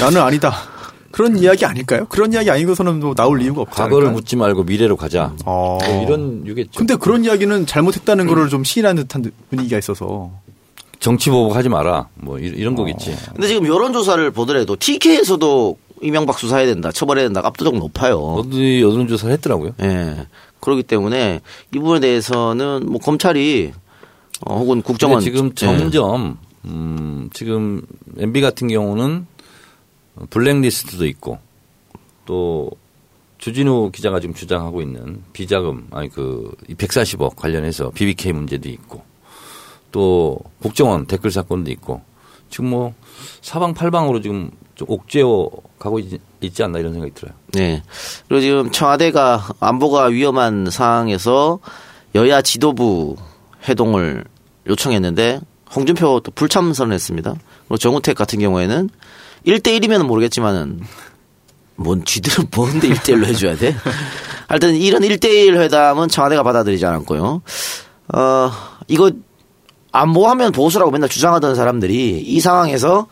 [0.00, 0.54] 나는 아니다.
[1.14, 2.06] 그런 이야기 아닐까요?
[2.08, 4.12] 그런 이야기 아니고서는 뭐 나올 이유가 없지 과거를 않을까?
[4.18, 5.32] 묻지 말고 미래로 가자.
[5.46, 5.78] 어.
[5.80, 6.72] 뭐 이런 유겠죠.
[6.76, 10.32] 근데 그런 이야기는 잘못했다는 거를 좀 시인하는 듯한 분위기가 있어서.
[10.98, 12.08] 정치 보복하지 마라.
[12.16, 13.16] 뭐 이- 이런 거겠지.
[13.32, 18.18] 근데 지금 여론조사를 보더라도 TK에서도 이명박 수사해야 된다, 처벌해야 된다, 압도적 높아요.
[18.18, 19.70] 어디 여론조사를 했더라고요.
[19.82, 20.26] 예.
[20.58, 23.70] 그렇기 때문에 이 부분에 대해서는 뭐 검찰이
[24.46, 25.54] 어, 혹은 국정원 지금 예.
[25.54, 27.82] 점점 음, 지금
[28.18, 29.26] MB 같은 경우는
[30.30, 31.38] 블랙리스트도 있고
[32.26, 32.70] 또
[33.38, 39.02] 주진우 기자가 지금 주장하고 있는 비자금 아니 그 140억 관련해서 BBK 문제도 있고
[39.92, 42.02] 또 국정원 댓글 사건도 있고
[42.48, 42.94] 지금 뭐
[43.42, 47.34] 사방팔방으로 지금 좀 옥죄어 가고 있, 있지 않나 이런 생각이 들어요.
[47.52, 47.82] 네.
[48.28, 51.58] 그리고 지금 청와대가 안보가 위험한 상황에서
[52.14, 53.16] 여야 지도부
[53.68, 54.24] 회동을
[54.66, 55.40] 요청했는데
[55.74, 57.34] 홍준표 또 불참선을 했습니다.
[57.68, 58.88] 그리고 정우택 같은 경우에는
[59.46, 60.80] 1대1이면 모르겠지만은
[61.76, 63.76] 뭔 쥐들은 뭔데 1대1로 해줘야 돼?
[64.48, 67.42] 하여튼 이런 1대1 회담은 청와대가 받아들이지 않았고요.
[68.14, 68.50] 어,
[68.88, 69.10] 이거
[69.92, 73.06] 안보하면 보수라고 맨날 주장하던 사람들이 이 상황에서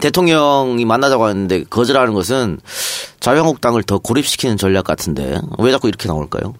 [0.00, 2.60] 대통령이 만나자고 했는데 거절하는 것은
[3.20, 6.54] 자유한국당을 더 고립시키는 전략 같은데 왜 자꾸 이렇게 나올까요?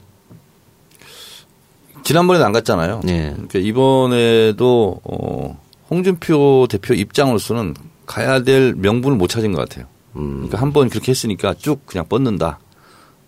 [2.03, 3.01] 지난번에도 안 갔잖아요.
[3.05, 3.33] 네.
[3.33, 7.75] 그러니까 이번에도 어, 홍준표 대표 입장으로서는
[8.07, 9.87] 가야 될 명분을 못 찾은 것 같아요.
[10.13, 12.59] 그러니까 한 번 그렇게 했으니까 쭉 그냥 뻗는다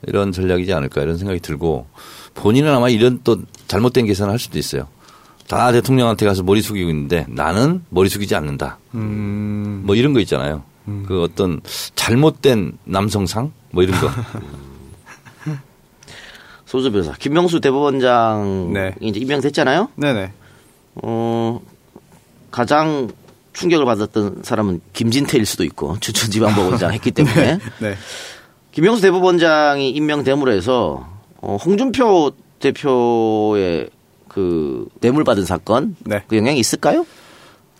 [0.06, 1.86] 이런 전략이지 않을까 이런 생각이 들고
[2.34, 4.86] 본인은 아마 이런 또 잘못된 계산을 할 수도 있어요.
[5.48, 8.78] 다 대통령한테 가서 머리 숙이고 있는데 나는 머리 숙이지 않는다.
[8.94, 9.82] 음.
[9.84, 10.62] 뭐 이런 거 있잖아요.
[11.06, 11.60] 그 어떤
[11.94, 14.08] 잘못된 남성상 뭐 이런 거.
[16.64, 18.94] 소주 변호사 김명수 대법원장이 네.
[19.00, 19.88] 이제 임명됐잖아요.
[19.96, 20.32] 네네.
[21.02, 21.60] 어
[22.50, 23.08] 가장
[23.58, 27.94] 충격을 받았던 사람은 김진태일 수도 있고 추천지방법원장 했기 때문에 네.
[28.72, 31.08] 김명수 대법원장이 임명됨으로 해서
[31.40, 33.90] 어, 홍준표 대표의
[34.28, 36.22] 그 뇌물 받은 사건 네.
[36.28, 37.04] 그 영향이 있을까요?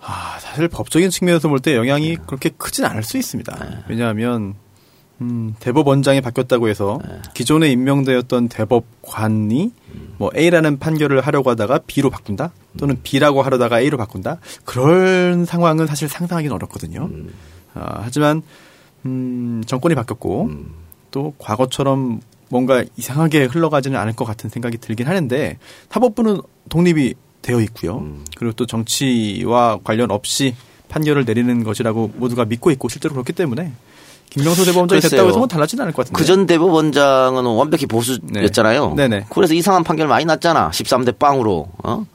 [0.01, 3.85] 아, 사실 법적인 측면에서 볼 때 영향이 그렇게 크진 않을 수 있습니다.
[3.88, 4.55] 왜냐하면
[5.21, 7.01] 음, 대법원장이 바뀌었다고 해서
[7.35, 9.73] 기존에 임명되었던 대법관이
[10.17, 16.09] 뭐 A라는 판결을 하려고 하다가 B로 바꾼다 또는 B라고 하려다가 A로 바꾼다 그런 상황은 사실
[16.09, 17.09] 상상하기는 어렵거든요.
[17.75, 18.43] 아, 하지만
[19.07, 20.51] 음, 정권이 바뀌었고
[21.11, 25.59] 또 과거처럼 뭔가 이상하게 흘러가지는 않을 것 같은 생각이 들긴 하는데
[25.91, 28.05] 사법부는 독립이 되어 있고요.
[28.37, 30.55] 그리고 또 정치와 관련 없이
[30.89, 33.73] 판결을 내리는 것이라고 모두가 믿고 있고 실제로 그렇기 때문에
[34.31, 35.11] 김명수 대법원장이 글쎄요.
[35.11, 36.19] 됐다고 해서 뭐 달라지는 않을 것 같은데.
[36.19, 38.95] 그 전 대법원장은 완벽히 보수였잖아요.
[38.95, 39.09] 네.
[39.09, 39.27] 네네.
[39.31, 40.71] 그래서 이상한 판결 많이 났잖아.
[40.71, 41.69] 13대 빵으로.
[41.85, 42.07] 어?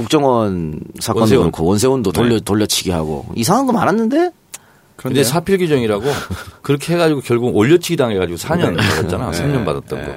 [0.00, 1.42] 국정원 사건도 원세훈.
[1.44, 4.30] 그렇고 원세훈도 돌려 돌려치기 하고 이상한 거 많았는데
[4.96, 6.04] 근데 사필 규정이라고
[6.62, 9.30] 그렇게 해가지고 결국 올려치기 당해가지고 4년 받았잖아.
[9.30, 10.12] 3년 받았던 거.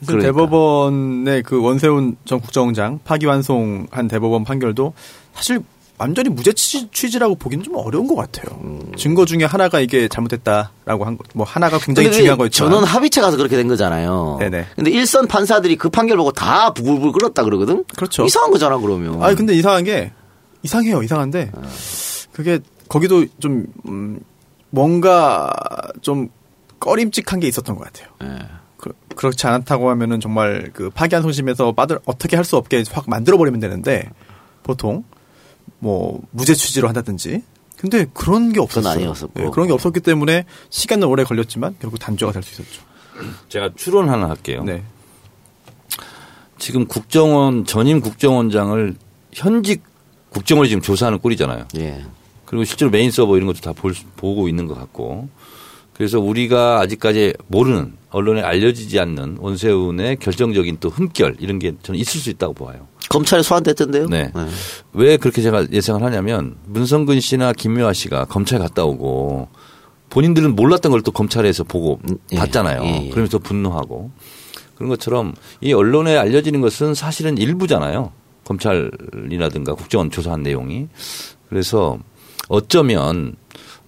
[0.00, 0.32] 사실 그러니까.
[0.32, 4.94] 대법원의 그 원세훈 전 국정원장 파기환송한 대법원 판결도
[5.34, 5.60] 사실
[6.00, 8.58] 완전히 무죄 취지, 취지라고 보기는 좀 어려운 것 같아요.
[8.96, 13.36] 증거 중에 하나가 이게 잘못됐다라고 한 거, 뭐 하나가 굉장히 중요한 거였지만 전원 합의체 가서
[13.36, 14.38] 그렇게 된 거잖아요.
[14.40, 14.66] 네네.
[14.76, 17.84] 근데 일선 판사들이 그 판결 보고 다 부글부글 끓었다 그러거든.
[17.96, 18.24] 그렇죠.
[18.24, 19.22] 이상한 거잖아 그러면.
[19.22, 20.10] 아니 근데 이상한 게
[20.62, 21.02] 이상해요.
[21.02, 21.52] 이상한데
[22.32, 24.20] 그게 거기도 좀 음,
[24.70, 25.52] 뭔가
[26.00, 26.28] 좀
[26.78, 28.08] 꺼림칙한 게 있었던 것 같아요.
[28.24, 28.46] 예.
[28.78, 33.60] 그, 그렇지 않다고 하면은 정말 그 파기환송심에서 빠들 어떻게 할 수 없게 확 만들어 버리면
[33.60, 34.08] 되는데
[34.62, 35.04] 보통
[35.80, 37.42] 뭐 무죄 취지로 한다든지
[37.76, 38.92] 근데 그런 게 없었어요.
[38.92, 39.42] 아니었었고.
[39.42, 42.82] 예, 그런 게 없었기 때문에 시간은 오래 걸렸지만 결국 단죄가 될 수 있었죠.
[43.48, 44.62] 제가 추론 하나 할게요.
[44.64, 44.82] 네.
[46.58, 48.94] 지금 국정원 전임 국정원장을
[49.32, 49.82] 현직
[50.28, 51.66] 국정원이 지금 조사하는 꼴이잖아요.
[51.78, 52.04] 예.
[52.44, 55.28] 그리고 실제로 메인 서버 이런 것도 다 볼, 보고 있는 것 같고.
[55.94, 62.20] 그래서 우리가 아직까지 모르는 언론에 알려지지 않는 원세훈의 결정적인 또 흠결 이런 게 저는 있을
[62.20, 62.86] 수 있다고 봐요.
[63.10, 64.06] 검찰에 소환됐던데요.
[64.06, 64.32] 네.
[64.34, 64.46] 예.
[64.94, 69.48] 왜 그렇게 제가 예상을 하냐면 문성근 씨나 김묘아 씨가 검찰 갔다 오고
[70.08, 72.36] 본인들은 몰랐던 걸 또 검찰에서 보고 음, 예.
[72.36, 72.82] 봤잖아요.
[72.84, 73.10] 예, 예.
[73.10, 74.10] 그러면서 분노하고
[74.76, 78.12] 그런 것처럼 이 언론에 알려지는 것은 사실은 일부잖아요.
[78.44, 80.86] 검찰이라든가 국정원 조사한 내용이.
[81.48, 81.98] 그래서
[82.48, 83.34] 어쩌면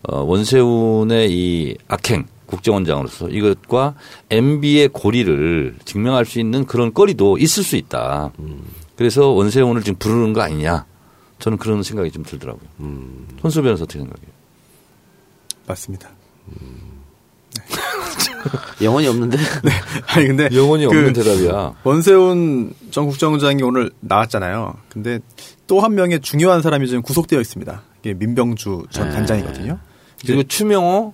[0.02, 3.94] 어, 원세훈의 이 악행 국정원장으로서 이것과
[4.30, 8.32] MB의 고리를 증명할 수 있는 그런 거리도 있을 수 있다.
[9.02, 10.86] 그래서 원세훈을 지금 부르는 거 아니냐.
[11.40, 12.62] 저는 그런 생각이 좀 들더라고요.
[13.40, 14.30] 손수 변호사 어떻게 생각해요?
[15.66, 16.08] 맞습니다.
[18.80, 19.38] 영혼이 없는데.
[20.06, 21.74] 아니 근데 영혼이 그 없는 대답이야.
[21.82, 24.74] 원세훈 전 국정원장이 오늘 나왔잖아요.
[24.88, 25.18] 근데
[25.66, 27.82] 또 한 명의 중요한 사람이 지금 구속되어 있습니다.
[28.02, 29.14] 이게 민병주 전 네.
[29.14, 29.78] 단장이거든요.
[30.24, 31.12] 그리고 추명호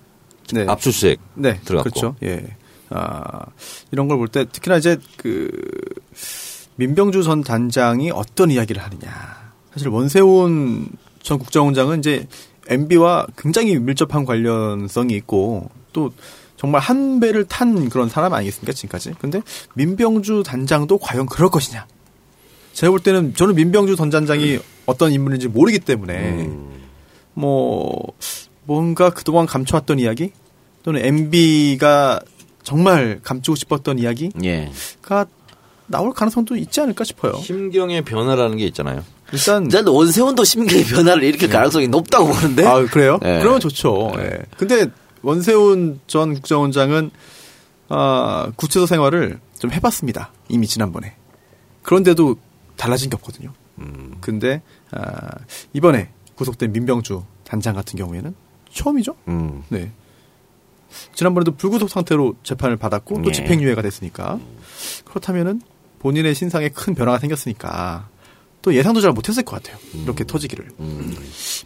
[0.53, 0.65] 네.
[0.67, 1.89] 압수수색 네, 들어갔고.
[1.89, 2.15] 그렇죠.
[2.23, 2.55] 예.
[2.91, 3.45] 아,
[3.91, 5.49] 이런 걸 볼 때 특히나 이제 그
[6.79, 9.09] 민병주 전 단장이 어떤 이야기를 하느냐.
[9.73, 10.87] 사실 원세훈
[11.21, 12.25] 전 국정원장은 이제
[12.69, 16.11] MB와 굉장히 밀접한 관련성이 있고 또
[16.55, 19.13] 정말 한 배를 탄 그런 사람 아니겠습니까 지금까지.
[19.19, 19.41] 근데
[19.73, 21.85] 민병주 단장도 과연 그럴 것이냐.
[22.71, 26.49] 제가 볼 때는 저는 민병주 전 단장이 어떤 인물인지 모르기 때문에
[27.33, 28.13] 뭐
[28.63, 30.31] 뭔가 그동안 감춰왔던 이야기
[30.83, 32.21] 또는 MB가
[32.63, 34.71] 정말 감추고 싶었던 이야기가 예.
[35.89, 37.33] 나올 가능성도 있지 않을까 싶어요.
[37.33, 39.03] 심경의 변화라는 게 있잖아요.
[39.31, 42.65] 일단 저는 원세훈도 심경의 변화를 일으킬 가능성이 높다고 보는데.
[42.65, 43.19] 아 그래요?
[43.21, 43.39] 네.
[43.39, 44.11] 그러면 좋죠.
[44.17, 44.39] 예.
[44.57, 44.87] 근데
[45.21, 47.11] 원세훈 전 국정원장은
[47.89, 50.31] 아, 구치소 생활을 좀 해봤습니다.
[50.47, 51.15] 이미 지난번에.
[51.83, 52.37] 그런데도
[52.75, 53.51] 달라진 게 없거든요.
[54.21, 55.31] 근데 아,
[55.73, 58.35] 이번에 구속된 민병주 단장 같은 경우에는
[58.71, 59.15] 처음이죠.
[59.27, 59.63] 음.
[59.69, 59.91] 네.
[61.13, 63.31] 지난번에도 불구속 상태로 재판을 받았고 또 예.
[63.31, 64.39] 집행유예가 됐으니까
[65.05, 65.61] 그렇다면은
[65.99, 68.07] 본인의 신상에 큰 변화가 생겼으니까
[68.61, 69.77] 또 예상도 잘 못했을 것 같아요.
[70.03, 70.69] 이렇게 터지기를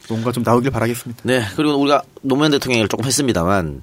[0.09, 1.21] 뭔가 좀 나오길 바라겠습니다.
[1.23, 1.43] 네.
[1.55, 3.81] 그리고 우리가 노무현 대통령 얘기를 조금 했습니다만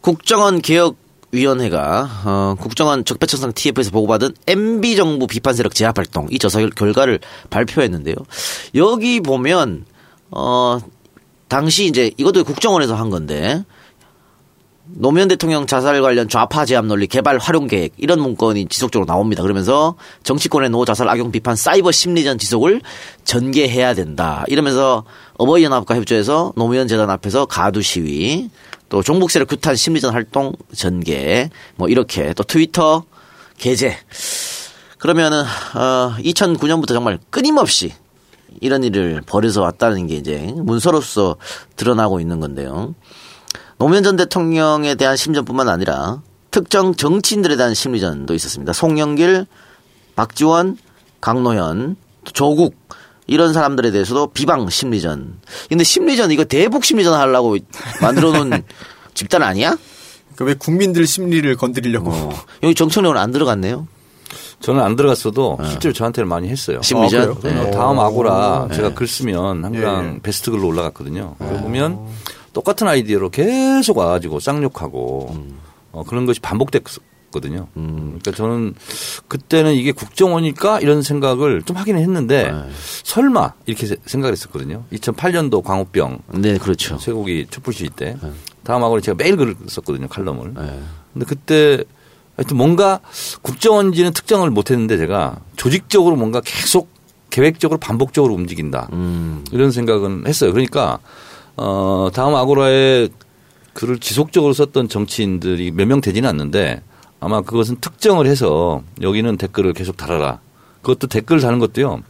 [0.00, 0.96] 국정원 개혁
[1.32, 6.70] 위원회가 어, 국정원 적폐청산 TF에서 보고받은 MB 정부 비판 세력 제압 활동 이 조사 결-
[6.70, 8.16] 결과를 발표했는데요.
[8.74, 9.84] 여기 보면
[10.32, 10.80] 어
[11.48, 13.64] 당시 이제 이것도 국정원에서 한 건데
[14.92, 19.42] 노무현 대통령 자살 관련 좌파 제압 논리 개발 활용 계획 이런 문건이 지속적으로 나옵니다.
[19.42, 22.80] 그러면서 정치권의 노 자살 악용 비판 사이버 심리전 지속을
[23.24, 24.44] 전개해야 된다.
[24.48, 25.04] 이러면서
[25.38, 28.50] 어버이 연합과 협조해서 노무현 재단 앞에서 가두 시위
[28.88, 33.04] 또 종북 세력 규탄 심리전 활동 전개 뭐 이렇게 또 트위터
[33.58, 33.96] 게재
[34.98, 35.42] 그러면은
[35.74, 37.92] 어 2009년부터 정말 끊임없이
[38.60, 41.36] 이런 일을 벌여서 왔다는 게 이제 문서로서
[41.76, 42.94] 드러나고 있는 건데요.
[43.80, 48.74] 노무현 전 대통령에 대한 심리전뿐만 아니라 특정 정치인들에 대한 심리전도 있었습니다.
[48.74, 49.46] 송영길,
[50.16, 50.76] 박지원,
[51.22, 51.96] 강노현,
[52.34, 52.76] 조국
[53.26, 55.38] 이런 사람들에 대해서도 비방 심리전.
[55.70, 57.56] 근데 심리전 이거 대북 심리전 하려고
[58.02, 58.62] 만들어 놓은
[59.14, 59.78] 집단 아니야?
[60.34, 62.30] 그러니까 왜 국민들 심리를 건드리려고 어.
[62.62, 63.88] 여기 정청래는 안 들어갔네요.
[64.60, 66.82] 저는 안 들어갔어도 실제로 저한테는 많이 했어요.
[66.82, 67.30] 심리전.
[67.30, 67.34] 아?
[67.42, 67.70] 네.
[67.70, 70.20] 다음 아고라 제가 글 쓰면 항상 예, 예.
[70.22, 71.36] 베스트 글로 올라갔거든요.
[71.38, 71.98] 보면
[72.52, 75.36] 똑같은 아이디어로 계속 와가지고 쌍욕하고
[75.92, 77.68] 어, 그런 것이 반복됐거든요.
[77.74, 78.74] 그러니까 저는
[79.28, 82.52] 그때는 이게 국정원일까 이런 생각을 좀 하긴 했는데
[83.04, 84.84] 설마 이렇게 세- 생각을 했었거든요.
[84.92, 86.98] 2008년도 광우병 네, 그렇죠.
[86.98, 88.16] 쇠고기 촛불 시위 때
[88.64, 90.54] 다음 하고는 제가 매일 글을 썼거든요 칼럼을.
[90.54, 90.80] 네.
[91.12, 91.84] 근데 그때
[92.36, 93.00] 하여튼 뭔가
[93.42, 96.88] 국정원인지는 특정을 못 했는데 제가 조직적으로 뭔가 계속
[97.30, 99.44] 계획적으로 반복적으로 움직인다 음.
[99.52, 100.50] 이런 생각은 했어요.
[100.52, 100.98] 그러니까
[101.62, 103.08] 어 다음 아고라에
[103.74, 106.82] 글을 지속적으로 썼던 정치인들이 몇 명 되지는 않는데
[107.20, 110.40] 아마 그것은 특정을 해서 여기는 댓글을 계속 달아라.
[110.80, 112.00] 그것도 댓글 다는 것도요.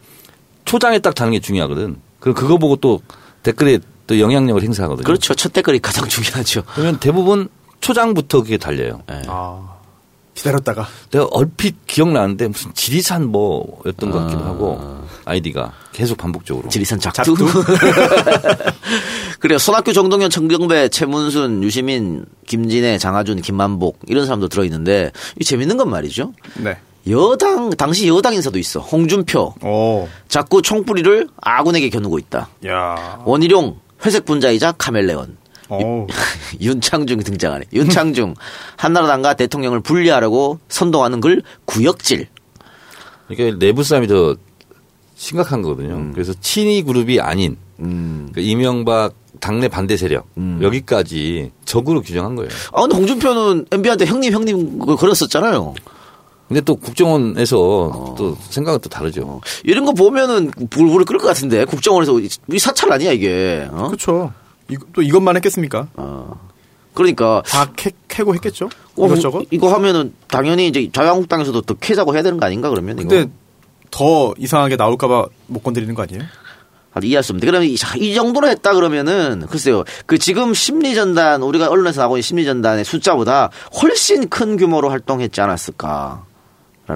[0.64, 1.96] 초장에 딱 다는 게 중요하거든.
[2.20, 3.02] 그럼 그거 보고 또
[3.42, 5.04] 댓글에 또 영향력을 행사하거든요.
[5.04, 5.34] 그렇죠.
[5.34, 6.62] 첫 댓글이 가장 중요하죠.
[6.74, 7.48] 그러면 대부분
[7.80, 9.02] 초장부터 그게 달려요.
[9.10, 9.22] 예.
[9.26, 9.79] 아,
[10.40, 10.86] 기다렸다가.
[11.10, 14.80] 내가 얼핏 기억나는데 무슨 지리산 뭐였던 것 같기도 하고
[15.24, 16.68] 아이디가 계속 반복적으로.
[16.68, 17.34] 지리산 작두.
[19.38, 19.58] 그래요.
[19.58, 26.32] 손학규, 정동현, 정경배, 최문순, 유시민, 김진애, 장하준, 김만복 이런 사람도 들어있는데 이 재밌는 건 말이죠.
[26.56, 26.76] 네.
[27.08, 28.80] 여당 당시 여당 인사도 있어.
[28.80, 30.08] 홍준표 오.
[30.28, 32.48] 자꾸 총뿌리를 아군에게 겨누고 있다.
[32.66, 33.20] 야.
[33.24, 35.36] 원희룡 회색 분자이자 카멜레온.
[35.70, 36.06] 오.
[36.60, 37.66] 윤창중이 등장하네.
[37.72, 38.34] 윤창중
[38.76, 42.28] 한나라당과 대통령을 분리하려고 선동하는 글 구역질.
[43.30, 44.36] 이게 내부 싸움이 더
[45.14, 46.12] 심각한 거거든요.
[46.12, 48.30] 그래서 친이 그룹이 아닌 음.
[48.34, 50.26] 그 이명박 당내 반대 세력
[50.60, 52.50] 여기까지 적으로 규정한 거예요.
[52.72, 55.74] 아 근데 홍준표는 MB한테 형님 형님 걸었었잖아요.
[56.48, 59.40] 근데 또 국정원에서 또 생각은 또 다르죠.
[59.62, 63.68] 이런 거 보면은 불불을 끌 것 같은데 국정원에서 이 사찰 아니야 이게.
[63.70, 63.86] 어?
[63.86, 64.32] 그렇죠.
[64.70, 65.88] 이거, 또 이것만 했겠습니까?
[66.94, 68.68] 그러니까 다 캐, 캐고 했겠죠?
[68.96, 69.46] 어, 이것저것?
[69.50, 73.08] 이거 하면은 당연히 이제 자유한국당에서도 더 캐자고 해야 되는 거 아닌가 그러면 이거.
[73.08, 73.30] 근데
[73.90, 76.22] 더 이상하게 나올까봐 못 건드리는 거 아니에요?
[76.92, 77.46] 아, 이해할 수 없는데.
[77.46, 79.84] 그러면 이, 자, 이 정도로 했다 그러면은 글쎄요.
[80.06, 86.18] 그 지금 심리전단 우리가 언론에서 나오고 있는 심리전단의 숫자보다 훨씬 큰 규모로 활동했지 않았을까라는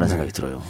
[0.02, 0.08] 네.
[0.08, 0.60] 생각이 들어요.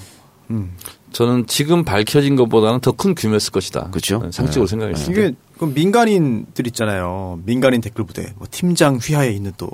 [1.13, 3.89] 저는 지금 밝혀진 것보다는 더 큰 규모였을 것이다.
[3.91, 4.21] 그렇죠.
[4.31, 5.21] 상식적으로 생각했을 때.
[5.29, 7.41] 이게 그 민간인들 있잖아요.
[7.45, 9.69] 민간인 댓글 부대, 뭐 팀장 휘하에 있는 또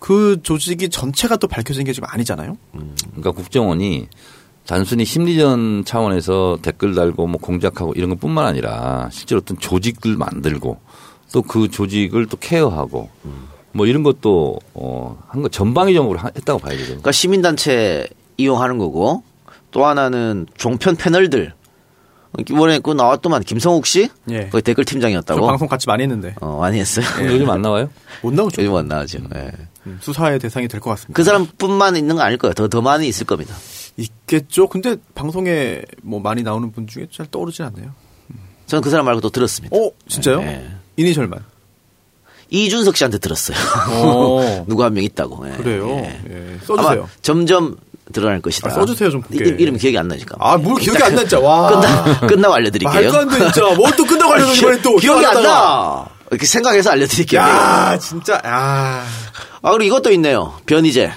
[0.00, 2.58] 그 조직이 전체가 또 밝혀진 게 지금 아니잖아요.
[2.72, 4.08] 그러니까 국정원이
[4.66, 10.78] 단순히 심리전 차원에서 댓글 달고 뭐 공작하고 이런 것뿐만 아니라 실제로 어떤 조직을 만들고
[11.32, 13.08] 또 그 조직을 또 케어하고
[13.72, 16.86] 뭐 이런 것도 어한 거 전방위적으로 하- 했다고 봐야 되죠.
[16.88, 19.22] 그러니까 시민단체 이용하는 거고
[19.70, 21.54] 또 하나는 종편 패널들
[22.38, 24.48] 이번에 그 나왔더만 김성욱 씨, 예.
[24.50, 25.46] 그 댓글 저 팀장이었다고.
[25.46, 27.04] 방송 같이 많이 했는데 어 많이 했어요.
[27.16, 27.88] 그럼 요즘 안 나와요?
[28.22, 28.62] 못 나오죠.
[28.62, 29.18] 요즘 안 나오죠.
[29.34, 29.50] 예.
[29.86, 31.14] 음, 수사의 대상이 될 것 같습니다.
[31.14, 32.54] 그 사람뿐만 있는 거 아닐 거예요.
[32.54, 33.54] 더 더 많이 있을 겁니다.
[33.96, 34.66] 있겠죠.
[34.68, 37.90] 근데 방송에 뭐 많이 나오는 분 중에 잘 떠오르진 않네요.
[38.66, 39.76] 저는 그 사람 말고 또 들었습니다.
[39.76, 40.40] 어, 진짜요?
[40.40, 40.66] 예.
[40.96, 41.38] 이니셜만.
[42.50, 43.56] 이준석 씨한테 들었어요.
[43.90, 44.64] 어.
[44.68, 45.46] 누구 한 명 있다고.
[45.48, 45.56] 예.
[45.56, 45.88] 그래요.
[45.88, 46.20] 예.
[46.28, 46.58] 예.
[46.64, 46.92] 써주세요.
[47.02, 47.76] 아마 점점
[48.12, 48.68] 드러날 것이다.
[48.70, 49.44] 아, 써주세요, 좀 보게.
[49.44, 50.36] 이- 이름 기억이 안 나니까.
[50.38, 51.40] 아, 뭘 기억이 안 나, 진짜.
[51.40, 51.68] 와.
[51.80, 52.92] 끝나, 끝나고 알려드릴게요.
[53.12, 53.74] 말도 안 돼, 진짜.
[53.74, 54.96] 뭘 또 끝나고 알려줘, 이번에 또.
[54.96, 56.06] 기억이 안 나!
[56.30, 57.40] 이렇게 생각해서 알려드릴게요.
[57.40, 59.04] 야, 진짜, 야.
[59.62, 60.54] 아, 그리고 이것도 있네요.
[60.66, 61.12] 변희재.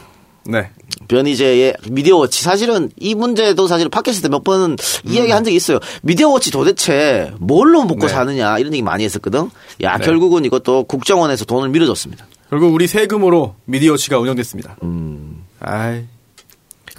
[0.46, 0.70] 네.
[1.10, 2.44] 변희재의 미디어워치.
[2.44, 5.80] 사실은 이 문제도 사실 팟캐스트 때몇 번은 이야기 한 적이 있어요.
[6.04, 8.08] 미디어워치 도대체 뭘로 먹고 네.
[8.10, 9.50] 사느냐 이런 얘기 많이 했었거든.
[9.84, 10.06] 야, 네.
[10.06, 12.26] 결국은 이것도 국정원에서 돈을 밀어줬습니다.
[12.50, 14.78] 결국 우리 세금으로 미디어치가 운영됐습니다.
[14.84, 15.44] 음.
[15.60, 16.06] 아이.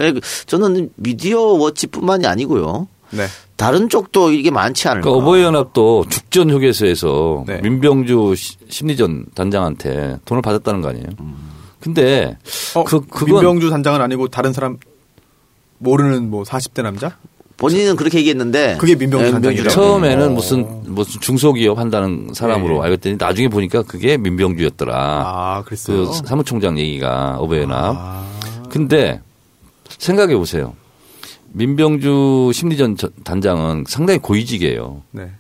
[0.05, 2.89] 그러니까 저는 미디어 워치뿐만이 아니고요.
[3.11, 3.27] 네.
[3.57, 5.05] 다른 쪽도 이게 많지 않을까.
[5.11, 7.61] 그러니까 어버이연합도 죽전 휴게소에서 네.
[7.63, 11.07] 민병주 시- 심리전 단장한테 돈을 받았다는 거 아니에요?
[11.81, 12.37] 근데
[12.75, 14.77] 어, 그 그건 민병주 단장은 아니고 다른 사람
[15.79, 17.17] 모르는 뭐 40대 남자?
[17.57, 19.71] 본인은 그렇게 얘기했는데 그게 민병주 예, 단장이라고.
[19.71, 20.31] 처음에는 어.
[20.31, 22.81] 무슨 무슨 중소기업 한다는 사람으로 네.
[22.85, 24.95] 알고 있더니 나중에 보니까 그게 민병주였더라.
[24.97, 26.05] 아, 그랬어요.
[26.07, 27.97] 그 사무총장 얘기가 어버이연합.
[27.99, 28.25] 아.
[28.71, 29.21] 근데
[29.99, 30.75] 생각해 보세요.
[31.53, 35.03] 민병주 심리전 전- 단장은 상당히 고위직이에요.
[35.13, 35.31] 네.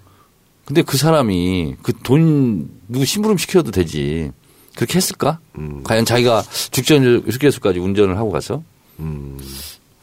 [0.64, 4.30] 근데 그 사람이 그 돈 누구 심부름 시켜도 되지.
[4.76, 5.38] 그렇게 했을까?
[5.58, 5.82] 음.
[5.82, 8.62] 과연 자기가 죽전 휴게소까지 운전을 하고 가서?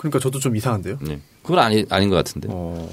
[0.09, 0.97] 그러니까 저도 좀 이상한데요.
[1.01, 1.19] 네.
[1.41, 2.47] 그건 아니, 아닌 것 같은데.
[2.51, 2.87] 어.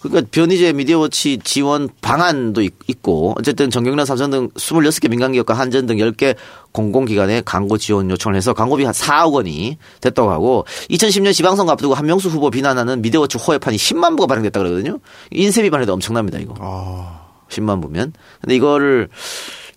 [0.00, 5.96] 그러니까 변희재 미디어워치 지원 방안도 있- 있고 어쨌든 정경련 삼성 등 26개 민간기업과 한전 등
[5.96, 6.36] 10개
[6.72, 12.28] 공공기관에 광고 지원 요청을 해서 광고비 한 4억 원이 됐다고 하고 2010년 지방선거 앞두고 한명수
[12.28, 14.98] 후보 비난하는 미디어워치 호혜판이 10만 부가 발행됐다 그러거든요.
[15.30, 16.54] 인쇄비만 해도 엄청납니다 이거.
[16.60, 17.26] 아.
[17.50, 18.12] 10만 부면.
[18.40, 19.08] 근데 이거를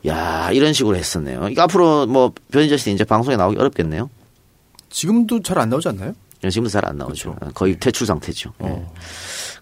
[0.07, 1.47] 야 이런 식으로 했었네요.
[1.49, 4.09] 이거 앞으로 뭐 변희재 씨 이제 방송에 나오기 어렵겠네요.
[4.89, 6.13] 지금도 잘 안 나오지 않나요?
[6.49, 7.35] 지금도 잘안 나오죠.
[7.35, 7.53] 그렇죠.
[7.53, 8.53] 거의 퇴출 상태죠.
[8.63, 8.67] 예.
[8.67, 8.93] 어.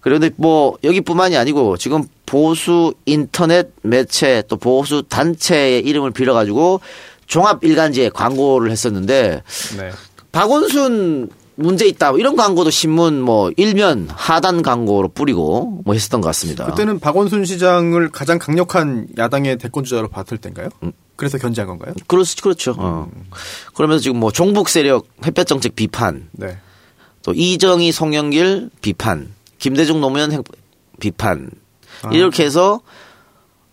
[0.02, 6.80] 그런데 뭐 여기뿐만이 아니고 지금 보수 인터넷 매체 또 보수 단체의 이름을 빌어가지고
[7.28, 9.44] 종합 일간지에 광고를 했었는데
[9.78, 9.92] 네.
[10.32, 16.28] 박원순 문제 있다 뭐 이런 광고도 신문 뭐 일면 하단 광고로 뿌리고 뭐 했었던 것
[16.28, 16.66] 같습니다.
[16.66, 20.70] 그때는 박원순 시장을 가장 강력한 야당의 대권 주자로 봤을 때인가요?
[21.18, 21.94] 그래서 견제한 건가요?
[22.08, 22.76] 그렇 그렇죠.
[22.78, 23.12] 어.
[23.76, 26.58] 그러면서 지금 뭐 종북 세력 햇볕 정책 비판 네.
[27.24, 30.44] 또 이정희 송영길 비판, 김대중 노무현 행-
[31.00, 31.50] 비판.
[32.02, 32.10] 아.
[32.12, 32.82] 이렇게 해서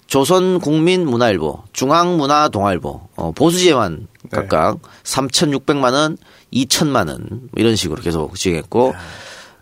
[0.07, 6.17] 조선 국민 문화일보, 중앙 문화 동아일보, 어, 보수재만 각각 3,600만 원,
[6.53, 8.95] 2천만 원뭐 이런 식으로 계속 지정했고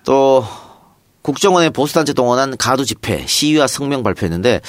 [0.05, 0.45] 또
[1.23, 4.61] 국정원의 보수단체 동원한 가두 집회, 시위와 성명 발표했는데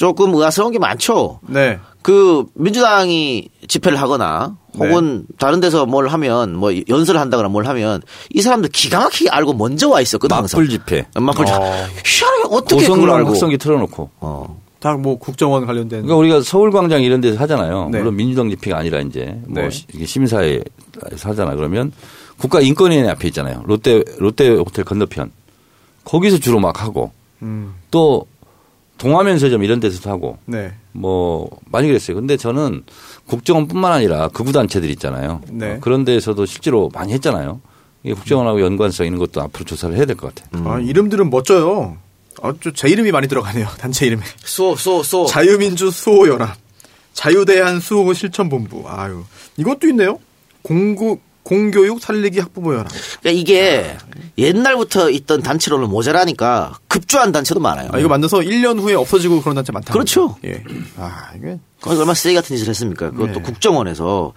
[0.00, 1.40] 조금 의아스러운 게 많죠.
[1.46, 1.78] 네.
[2.00, 8.40] 그 민주당이 집회를 하거나 혹은 다른 데서 뭘 하면 뭐 연설을 한다거나 뭘 하면 이
[8.40, 10.58] 사람들 기가 막히게 알고 먼저 와 있었거든 항상.
[10.58, 11.06] 맞불 집회.
[11.20, 11.58] 맞불 집회.
[11.58, 11.86] 어.
[12.02, 13.28] 희한하게 어떻게 그걸 알고.
[13.28, 14.10] 확성기 틀어놓고.
[14.20, 14.60] 어.
[14.78, 17.90] 다뭐 국정원 관련된 그러니까 우리가 서울광장 이런 데서 하잖아요.
[17.92, 17.98] 네.
[17.98, 20.06] 물론 민주당 집회가 아니라 이제 뭐 네.
[20.06, 20.64] 시민사회에서
[21.28, 21.54] 하잖아.
[21.54, 21.92] 그러면
[22.38, 23.64] 국가인권위원회 앞에 있잖아요.
[23.66, 25.30] 롯데 롯데 호텔 건너편
[26.04, 27.74] 거기서 주로 막 하고 음.
[27.90, 28.24] 또
[29.00, 30.72] 동화면서점 이런 데서도 하고 네.
[30.92, 32.14] 뭐 많이 그랬어요.
[32.16, 32.84] 근데 저는
[33.26, 35.40] 국정원뿐만 아니라 극우 단체들 있잖아요.
[35.48, 35.72] 네.
[35.72, 37.60] 어, 그런 데에서도 실제로 많이 했잖아요.
[38.02, 40.70] 이게 국정원하고 연관성 있는 것도 앞으로 조사를 해야 될 것 같아요.
[40.70, 41.96] 아, 이름들은 멋져요.
[42.42, 43.66] 아, 저제 이름이 많이 들어가네요.
[43.80, 44.22] 단체 이름에.
[44.44, 45.24] 쏘, 쏘, 쏘.
[45.26, 46.56] 자유민주 수호연합,
[47.14, 48.84] 자유대한 수호 실천본부.
[48.86, 49.24] 아유,
[49.56, 50.18] 이것도 있네요.
[50.62, 51.18] 공구
[51.50, 52.86] 공교육 살리기 학부모 연합.
[53.20, 53.96] 그러니까 이게
[54.38, 57.90] 옛날부터 있던 단체로는 모자라니까 급주한 단체도 많아요.
[57.92, 59.92] 아, 이거 만나서 1년 후에 없어지고 그런 단체 많다.
[59.92, 60.36] 그렇죠.
[60.44, 60.62] 예.
[60.96, 63.10] 아, 이게 거기 얼마나 쓰레기 같은 짓을 했습니까?
[63.10, 63.42] 그것도 네.
[63.42, 64.32] 국정원에서.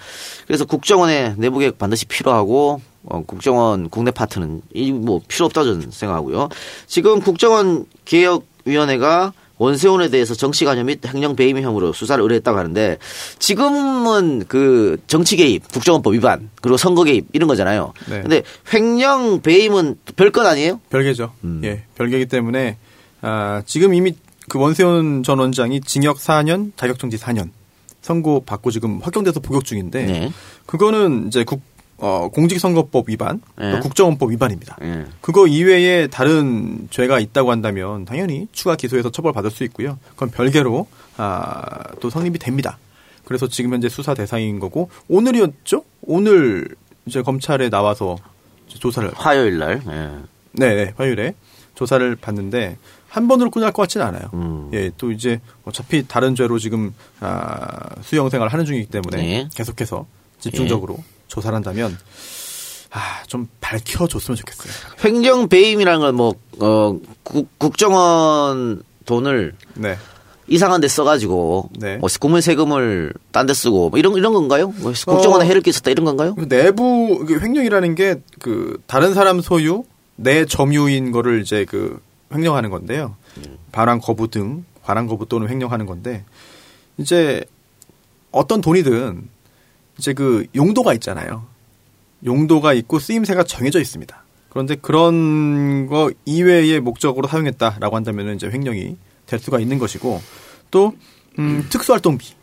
[0.47, 5.91] 그래서 국정원의 내부 개혁 반드시 필요하고, 어, 국정원 국내 파트는 이 뭐 필요 없다 저는
[5.91, 6.49] 생각하고요.
[6.87, 12.97] 지금 국정원 개혁 위원회가 원세훈에 대해서 정치 관여 및 횡령 배임 혐의로 수사를 의뢰했다고 하는데
[13.39, 17.93] 지금은 그 정치 개입, 국정원법 위반, 그리고 선거 개입 이런 거잖아요.
[18.09, 18.21] 네.
[18.21, 18.43] 근데
[18.73, 20.79] 횡령 배임은 별건 아니에요?
[20.89, 21.33] 별개죠.
[21.43, 21.61] 음.
[21.63, 22.77] 예, 별개이기 때문에
[23.21, 24.15] 아, 지금 이미
[24.49, 27.49] 그 원세훈 전 원장이 징역 4년, 자격정지 4년
[28.01, 30.31] 선고 받고 지금 확정돼서 복역 중인데 네.
[30.65, 31.61] 그거는 이제 국
[31.97, 33.71] 어, 공직선거법 위반, 네.
[33.71, 34.77] 또 국정원법 위반입니다.
[34.81, 35.05] 예.
[35.21, 39.97] 그거 이외에 다른 죄가 있다고 한다면 당연히 추가 기소해서 처벌받을 수 있고요.
[40.09, 40.87] 그건 별개로
[41.17, 42.77] 아, 또 성립이 됩니다.
[43.23, 45.83] 그래서 지금 현재 수사 대상인 거고 오늘이었죠?
[46.01, 46.67] 오늘
[47.05, 48.17] 이제 검찰에 나와서
[48.67, 49.81] 이제 조사를 화요일 날.
[49.87, 50.09] 예.
[50.53, 51.35] 네, 네, 화요일에
[51.75, 52.77] 조사를 받는데
[53.07, 54.23] 한 번으로 끝날 것 같지는 않아요.
[54.33, 54.69] 음.
[54.73, 59.49] 예, 또 이제 어차피 다른 죄로 지금 아, 수용 생활을 하는 중이기 때문에 네.
[59.55, 60.05] 계속해서
[60.39, 60.97] 집중적으로
[61.33, 61.97] 조사를 한다면
[62.91, 64.71] 아, 좀 밝혀줬으면 좋겠어요.
[65.03, 69.97] 횡령 배임이라는 건 뭐, 어, 국, 국정원 돈을 네.
[70.47, 71.97] 이상한 데 써가지고, 네.
[71.97, 74.71] 뭐 국민 세금을 딴 데 쓰고, 뭐 이런, 이런 건가요?
[74.77, 75.47] 뭐 국정원에 어.
[75.47, 76.35] 해를 끼쳤다 이런 건가요?
[76.35, 81.99] 그 내부 그 횡령이라는 게 그 다른 사람 소유 내 점유인 거를 이제 그
[82.31, 83.15] 횡령하는 건데요.
[83.71, 86.25] 반환 거부 등 반환 거부 또는 횡령하는 건데
[86.97, 87.43] 이제
[88.31, 89.29] 어떤 돈이든
[89.97, 91.45] 이제 그 용도가 있잖아요.
[92.25, 94.23] 용도가 있고 쓰임새가 정해져 있습니다.
[94.49, 100.21] 그런데 그런 거 이외의 목적으로 사용했다라고 한다면 이제 횡령이 될 수가 있는 것이고
[100.71, 100.93] 또
[101.39, 102.33] 음, 특수활동비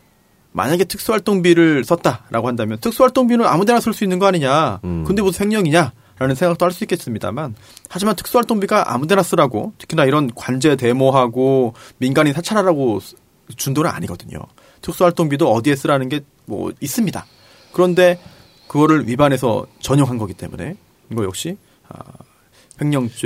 [0.51, 4.81] 만약에 특수활동비를 썼다라고 한다면 특수활동비는 아무데나 쓸 수 있는 거 아니냐.
[4.83, 5.05] 음.
[5.05, 5.93] 근데 무슨 횡령이냐?
[6.19, 7.55] 라는 생각도 할 수 있겠습니다만
[7.89, 13.15] 하지만 특수활동비가 아무데나 쓰라고 특히나 이런 관제 데모하고 민간인 사찰하라고 쓰-
[13.57, 14.37] 준 돈은 아니거든요.
[14.81, 17.25] 특수활동비도 어디에 쓰라는 게 뭐 있습니다.
[17.73, 18.19] 그런데
[18.67, 20.75] 그거를 위반해서 전용한 거기 때문에
[21.11, 21.57] 이거 역시
[21.89, 22.01] 아,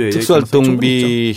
[0.08, 0.18] 있죠.
[0.18, 1.34] 특수활동비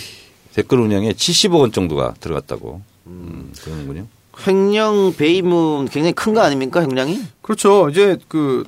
[0.54, 4.08] 댓글 운영에 70억 원 정도가 들어갔다고 음, 그러는군요.
[4.48, 6.82] 횡령 배임은 굉장히 큰 거 아닙니까?
[6.82, 7.22] 횡령이?
[7.42, 7.90] 그렇죠.
[7.90, 8.64] 이제 그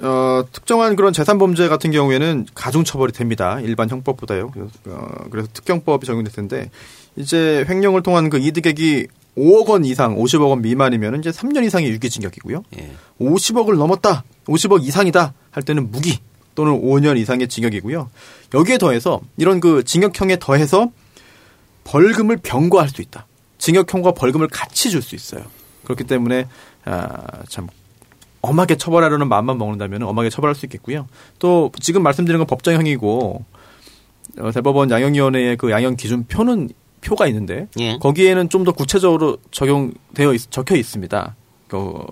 [0.00, 3.58] 어, 특정한 그런 재산 범죄 같은 경우에는 가중 처벌이 됩니다.
[3.60, 4.50] 일반 형법보다요.
[4.50, 6.70] 그래서, 어, 그래서 특경법이 적용될 텐데
[7.16, 9.06] 이제 횡령을 통한 그 이득액이
[9.36, 12.62] 5억 원 이상, 50억 원 미만이면 이제 3년 이상의 유기징역이고요.
[12.78, 12.90] 예.
[13.20, 16.18] 50억을 넘었다, 50억 이상이다 할 때는 무기
[16.54, 18.10] 또는 5년 이상의 징역이고요.
[18.54, 20.90] 여기에 더해서 이런 그 징역형에 더해서
[21.84, 23.26] 벌금을 병과할 수 있다.
[23.58, 25.42] 징역형과 벌금을 같이 줄 수 있어요.
[25.84, 26.46] 그렇기 때문에
[26.84, 27.68] 아, 참
[28.40, 31.06] 엄하게 처벌하려는 마음만 먹는다면 엄하게 처벌할 수 있겠고요.
[31.38, 33.44] 또 지금 말씀드린 건 법정형이고
[34.38, 36.70] 어, 대법원 양형위원회의 그 양형 기준표는
[37.06, 37.98] 표가 있는데 예.
[37.98, 41.36] 거기에는 좀 더 구체적으로 적용되어 있, 적혀 있습니다.
[41.72, 42.04] 어,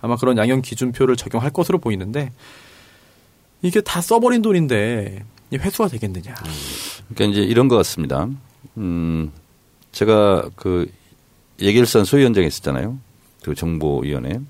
[0.00, 2.30] 아마 그런 양형 기준표를 적용할 것으로 보이는데
[3.62, 6.34] 이게 다 써버린 돈인데 이 회수가 되겠느냐?
[7.08, 8.28] 그러니까 이제 이런 것 같습니다.
[8.76, 9.32] 음,
[9.92, 10.86] 제가 그
[11.60, 12.98] 예결산 소위원장 했었잖아요.
[13.42, 14.40] 그 정보위원회.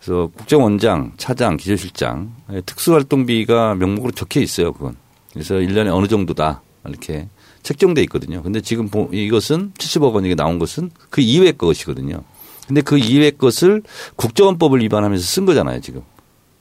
[0.00, 4.72] 그래서 국정원장, 차장, 기조실장 특수활동비가 명목으로 적혀 있어요.
[4.72, 4.96] 그건.
[5.32, 7.28] 그래서 1년에 어느 정도다 이렇게
[7.62, 8.42] 책정돼 있거든요.
[8.42, 12.22] 근데 지금 보- 이것은 70억 원이 나온 것은 그 이외 것이거든요.
[12.66, 13.82] 근데 그 이외 것을
[14.16, 15.80] 국정원법을 위반하면서 쓴 거잖아요.
[15.80, 16.02] 지금.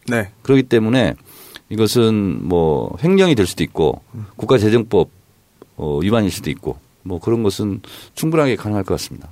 [0.08, 0.30] 네.
[0.42, 1.14] 그렇기 때문에
[1.70, 4.02] 이것은 뭐 횡령이 될 수도 있고
[4.38, 5.10] 국가재정법
[5.78, 7.82] 어, 위반일 수도 있고 뭐 그런 것은
[8.16, 9.30] 충분하게 가능할 것 같습니다.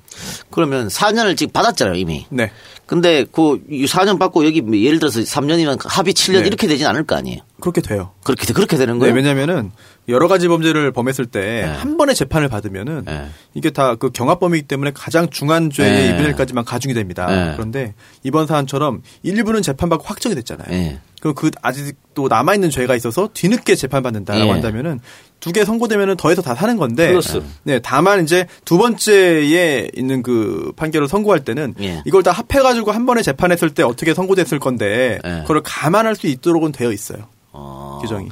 [0.52, 2.26] 그러면 4년을 지금 받았잖아요, 이미.
[2.30, 2.52] 네.
[2.86, 6.48] 근데 그 4년 받고 여기 뭐 예를 들어서 3년이면 합의 7년 네.
[6.48, 7.42] 이렇게 되진 않을 거 아니에요.
[7.60, 8.12] 그렇게 돼요.
[8.24, 9.16] 그렇게 돼- 그렇게 되는 네, 거예요?
[9.16, 9.72] 왜냐면은
[10.10, 13.28] 여러 가지 범죄를 범했을 때한 번의 재판을 받으면은 네.
[13.54, 16.18] 이게 다 그 경합범이기 때문에 가장 중한 죄의 네.
[16.18, 17.26] 2분의 1까지만 가중이 됩니다.
[17.28, 17.54] 네.
[17.56, 17.94] 그런데
[18.24, 20.68] 이번 사안처럼 일부는 재판받고 확정이 됐잖아요.
[20.70, 21.00] 네.
[21.20, 24.52] 그럼 그 아직도 남아 있는 죄가 있어서 뒤늦게 재판받는다라고 예.
[24.52, 25.00] 한다면은
[25.40, 27.42] 두 개 선고되면은 더해서 다 사는 건데 플러스.
[27.64, 32.02] 네 다만 이제 두 번째에 있는 그 판결을 선고할 때는 예.
[32.06, 35.42] 이걸 다 합해 가지고 한 번에 재판했을 때 어떻게 선고됐을 건데 예.
[35.42, 38.30] 그걸 감안할 수 있도록은 되어 있어요 어, 규정이.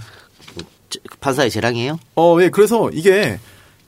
[0.96, 2.00] 저- 판사의 재량이에요?
[2.16, 3.40] 어, 예, 그래서 이게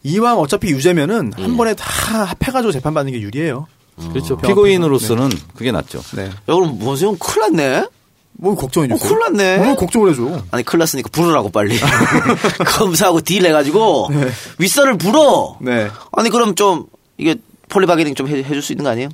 [0.03, 1.41] 이왕 어차피 유죄면은 예.
[1.41, 3.67] 한 번에 다 합해가지고 재판받는 게 유리해요.
[4.11, 4.37] 그렇죠.
[4.37, 6.01] 피고인으로서는 그게 낫죠.
[6.15, 6.27] 네.
[6.27, 7.87] 야, 그럼 원세훈 큰일 났네?
[8.33, 8.97] 뭘 걱정해 어.
[8.97, 9.57] 큰일 났네.
[9.57, 10.43] 뭘 걱정을 해줘.
[10.51, 11.75] 아니, 큰일 났으니까 불으라고 빨리.
[12.77, 14.09] 검사하고 deal 해가지고
[14.59, 15.57] 윗선을 불어.
[15.61, 15.89] 네.
[16.11, 16.85] 아니, 그럼 좀
[17.17, 17.35] 이게
[17.69, 19.09] plea bargaining 좀 해, 해줄 수 있는 거 아니에요?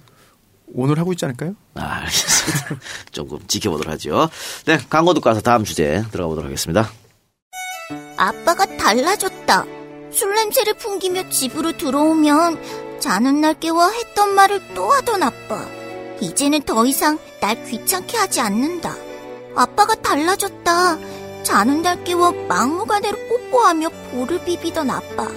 [0.75, 1.53] 오늘 하고 있지 않을까요?
[1.75, 2.75] 아, 알겠습니다.
[3.13, 4.29] 조금 지켜보도록 하죠.
[4.65, 6.91] 네, 광고 듣고 와서 다음 주제 들어가 보도록 하겠습니다.
[8.17, 9.65] 아빠가 달라졌다.
[10.11, 15.65] 술 냄새를 풍기며 집으로 들어오면 자는 날 깨워 했던 말을 또 하던 아빠.
[16.19, 18.95] 이제는 더 이상 날 귀찮게 하지 않는다.
[19.55, 20.97] 아빠가 달라졌다.
[21.43, 25.27] 자는 날 깨워 막무가내로 뽀뽀하며 볼을 비비던 아빠.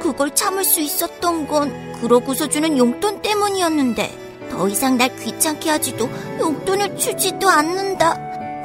[0.00, 6.08] 그걸 참을 수 있었던 건 그러고서 주는 용돈 때문이었는데 더 이상 날 귀찮게 하지도
[6.38, 8.16] 용돈을 주지도 않는다.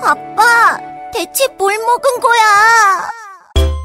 [0.01, 0.80] 아빠,
[1.14, 3.18] 대체 뭘 먹은 거야?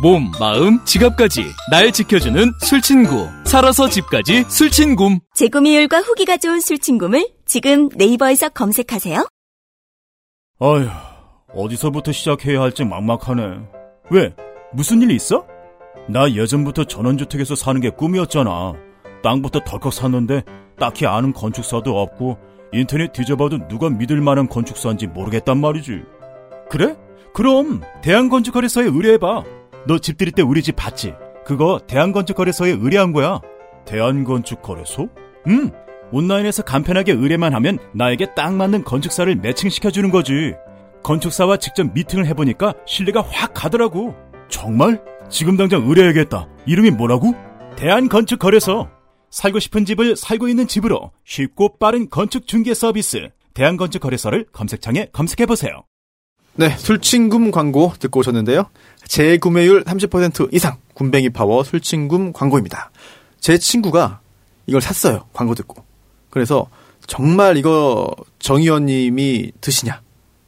[0.04, 3.26] 몸, 마음, 지갑까지 날 지켜주는 술친구.
[3.44, 5.20] 살아서 집까지 술친굼.
[5.34, 9.26] 재구미율과 후기가 좋은 술친굼을 지금 네이버에서 검색하세요.
[10.60, 10.86] 아휴,
[11.54, 13.42] 어디서부터 시작해야 할지 막막하네.
[14.10, 14.34] 왜?
[14.74, 15.46] 무슨 일 있어?
[16.10, 18.74] 나 예전부터 전원주택에서 사는 게 꿈이었잖아.
[19.22, 20.42] 땅부터 덜컥 샀는데
[20.78, 22.36] 딱히 아는 건축사도 없고
[22.74, 26.02] 인터넷 뒤져봐도 누가 믿을 만한 건축사인지 모르겠단 말이지.
[26.68, 26.94] 그래?
[27.32, 29.63] 그럼 대한건축거래소에 의뢰해봐.
[29.86, 31.14] 너 집 들일 때 우리 집 봤지?
[31.44, 33.40] 그거 대한건축거래소에 의뢰한 거야.
[33.86, 35.08] 대한건축거래소?
[35.48, 35.70] 응.
[36.12, 40.54] 온라인에서 간편하게 의뢰만 하면 나에게 딱 맞는 건축사를 매칭시켜주는 거지.
[41.02, 44.14] 건축사와 직접 미팅을 해보니까 신뢰가 확 가더라고.
[44.48, 45.02] 정말?
[45.28, 46.48] 지금 당장 의뢰해야겠다.
[46.66, 47.34] 이름이 뭐라고?
[47.76, 48.88] 대한건축거래소.
[49.30, 53.30] 살고 싶은 집을 살고 있는 집으로 쉽고 빠른 건축 중개 서비스.
[53.54, 55.84] 대한건축거래소를 검색창에 검색해보세요.
[56.56, 58.66] 네, 술친굼 광고 듣고 오셨는데요.
[59.06, 62.90] 재구매율 30% 이상 군뱅이 파워 술친굼 광고입니다.
[63.40, 64.20] 제 친구가
[64.66, 65.24] 이걸 샀어요.
[65.32, 65.84] 광고 듣고.
[66.30, 66.68] 그래서
[67.06, 70.00] 정말 이거 정 의원님이 드시냐?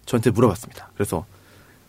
[0.06, 0.90] 저한테 물어봤습니다.
[0.94, 1.26] 그래서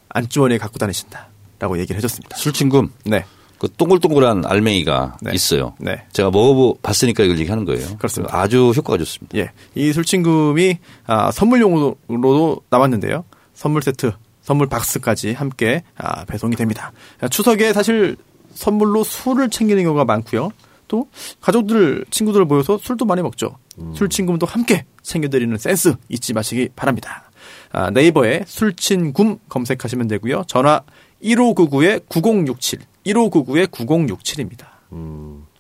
[0.09, 1.27] 안주원에 갖고 다니신다.
[1.59, 2.37] 라고 얘기를 해줬습니다.
[2.37, 2.91] 술친굼.
[3.05, 3.25] 네.
[3.59, 5.31] 그 동글동글한 알맹이가 네.
[5.33, 5.73] 있어요.
[5.79, 6.03] 네.
[6.13, 7.97] 제가 먹어봤으니까 이걸 얘기하는 거예요.
[7.97, 8.37] 그렇습니다.
[8.37, 9.37] 아주 효과가 좋습니다.
[9.37, 9.51] 예.
[9.73, 13.23] 이 술친금이 아, 선물용으로도 남았는데요.
[13.57, 14.11] 선물 세트,
[14.43, 16.91] 선물 박스까지 함께 아, 배송이 됩니다.
[17.19, 18.15] 아, 추석에 사실
[18.53, 20.51] 선물로 술을 챙기는 경우가 많고요.
[20.87, 21.09] 또
[21.41, 23.57] 가족들, 친구들 모여서 술도 많이 먹죠.
[23.95, 27.29] 술친금도 함께 챙겨드리는 센스 잊지 마시기 바랍니다.
[27.71, 30.43] 아, 네이버에 술친굼 검색하시면 되고요.
[30.47, 30.81] 전화
[31.23, 34.67] 1599-9067, 1599-9067입니다.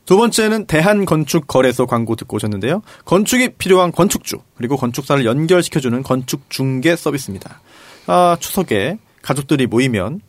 [0.05, 2.81] 두 번째는 대한건축거래소 광고 듣고 오셨는데요.
[3.05, 7.59] 건축이 필요한 건축주 그리고 건축사를 연결시켜주는 건축 중개 서비스입니다.
[8.07, 10.21] 아, 추석에 가족들이 모이면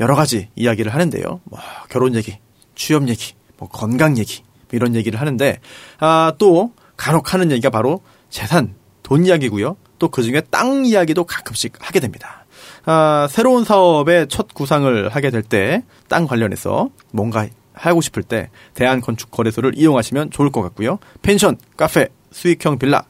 [0.00, 1.40] 여러 가지 이야기를 하는데요.
[1.44, 1.60] 뭐
[1.90, 2.38] 결혼 얘기,
[2.74, 5.60] 취업 얘기, 뭐 건강 얘기 뭐 이런 얘기를 하는데
[5.98, 9.76] 아, 또 간혹 하는 얘기가 바로 재산, 돈 이야기고요.
[9.98, 12.44] 또 그중에 땅 이야기도 가끔씩 하게 됩니다.
[12.84, 19.72] 아, 새로운 사업의 첫 구상을 하게 될 때 땅 관련해서 뭔가 하고 싶을 때 대한건축거래소를
[19.78, 20.98] 이용하시면 좋을 것 같고요.
[21.22, 23.04] 펜션, 카페, 수익형 빌라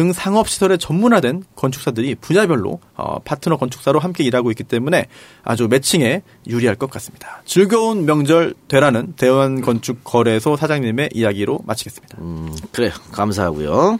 [0.00, 5.08] 등 상업시설에 전문화된 건축사들이 분야별로 어, 파트너 건축사로 함께 일하고 있기 때문에
[5.44, 7.42] 아주 매칭에 유리할 것 같습니다.
[7.44, 12.16] 즐거운 명절 되라는 대한건축거래소 사장님의 이야기로 마치겠습니다.
[12.22, 12.92] 음, 그래요.
[13.12, 13.98] 감사하고요.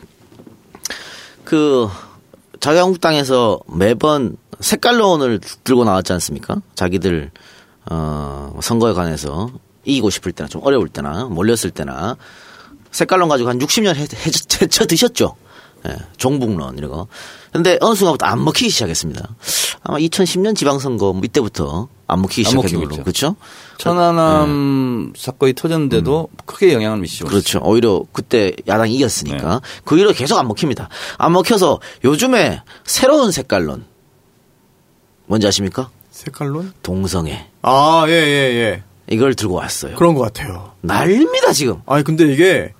[1.44, 1.86] 그
[2.61, 6.62] 자유한국당에서 매번 색깔론을 들고 나왔지 않습니까?
[6.76, 7.30] 자기들
[7.90, 9.51] 어, 선거에 관해서
[9.84, 12.16] 이기고 싶을 때나 좀 어려울 때나 몰렸을 때나
[12.90, 15.36] 색깔론 가지고 한 60년 해, 해, 쳐 드셨죠.
[15.89, 17.07] 예, 종북론 이런 거.
[17.53, 19.28] 근데 어느 순간부터 안 먹히기 시작했습니다.
[19.83, 23.03] 아마 2010년 지방선거 뭐 이때부터 안 먹히기 안 시작했던 걸로.
[23.03, 23.37] 그렇죠?
[23.78, 27.26] 천안함 사건이 터졌는데도 크게 영향을 미치죠.
[27.26, 27.61] 그렇죠.
[27.62, 30.89] 오히려 그때 야당이 이겼으니까 그 이후로 계속 안 먹힙니다.
[31.16, 33.85] 안 먹혀서 요즘에 새로운 색깔론
[35.26, 35.91] 뭔지 아십니까?
[36.11, 36.72] 색깔론?
[36.83, 38.83] 동성애 아, 예, 예, 예.
[39.09, 39.97] 이걸 들고 왔어요.
[39.97, 40.72] 그런 것 같아요.
[40.83, 41.83] 난립니다 지금.
[41.87, 42.72] 아니, 근데 이게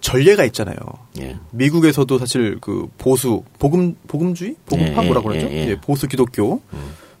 [0.00, 0.76] 전례가 있잖아요.
[1.20, 1.36] 예.
[1.50, 5.46] 미국에서도 사실 그 보수 복음 복음주의 복음파 예, 뭐라 예, 그러죠?
[5.50, 5.68] 예, 예.
[5.70, 6.60] 예, 보수 기독교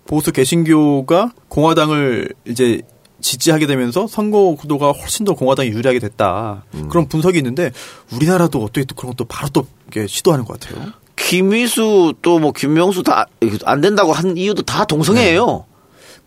[0.06, 2.80] 보수 개신교가 공화당을 이제
[3.20, 6.88] 지지하게 되면서 선거 구도가 훨씬 더 공화당이 유리하게 됐다 음.
[6.88, 7.72] 그런 분석이 있는데
[8.12, 10.92] 우리나라도 어떻게 또 그런 것도 바로 또 이렇게 시도하는 것 같아요.
[11.16, 13.26] 김희수 또 뭐 김명수 다
[13.64, 15.64] 안 된다고 한 이유도 다 동성애예요.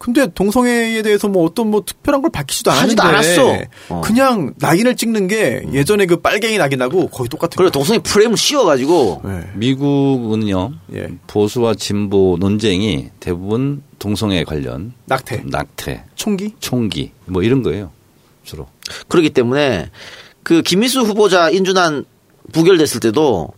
[0.02, 3.66] 근데 동성애에 대해서 뭐 어떤 뭐 특별한 걸 밝히지도 않았는데 하지도 않았어.
[3.90, 4.02] 어.
[4.02, 7.70] 그냥 낙인을 찍는 게 예전에 그 빨갱이 낙인하고 거의 똑같은 그래 거예요.
[7.70, 9.48] 동성애 프레임을 씌워가지고 네.
[9.54, 11.08] 미국은요 예.
[11.28, 17.92] 보수와 진보 논쟁이 대부분 동성애 관련 낙태, 낙태, 총기, 총기 뭐 이런 거예요
[18.44, 18.66] 주로.
[19.08, 19.92] 그렇기 때문에
[20.42, 22.06] 그 김희수 후보자 인준안
[22.52, 23.50] 부결됐을 때도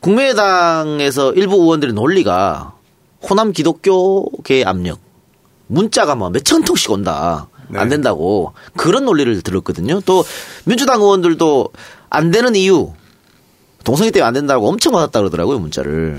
[0.00, 2.74] 국민의당에서 일부 의원들의 논리가
[3.22, 5.07] 호남 기독교계의 압력
[5.68, 7.78] 문자가 뭐 몇천 통씩 온다 네.
[7.78, 10.00] 안 된다고 그런 논리를 들었거든요.
[10.04, 10.24] 또
[10.64, 11.68] 민주당 의원들도
[12.10, 12.92] 안 되는 이유
[13.84, 16.18] 동성애 때문에 안 된다고 엄청 받았다 그러더라고요 문자를.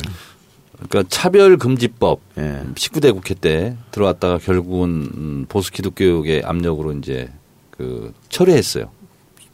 [0.88, 2.64] 그러니까 차별금지법 예.
[2.74, 7.30] 19대 국회 때 들어왔다가 결국은 음, 보수 기독교의 압력으로 이제
[7.72, 8.90] 그 철회했어요.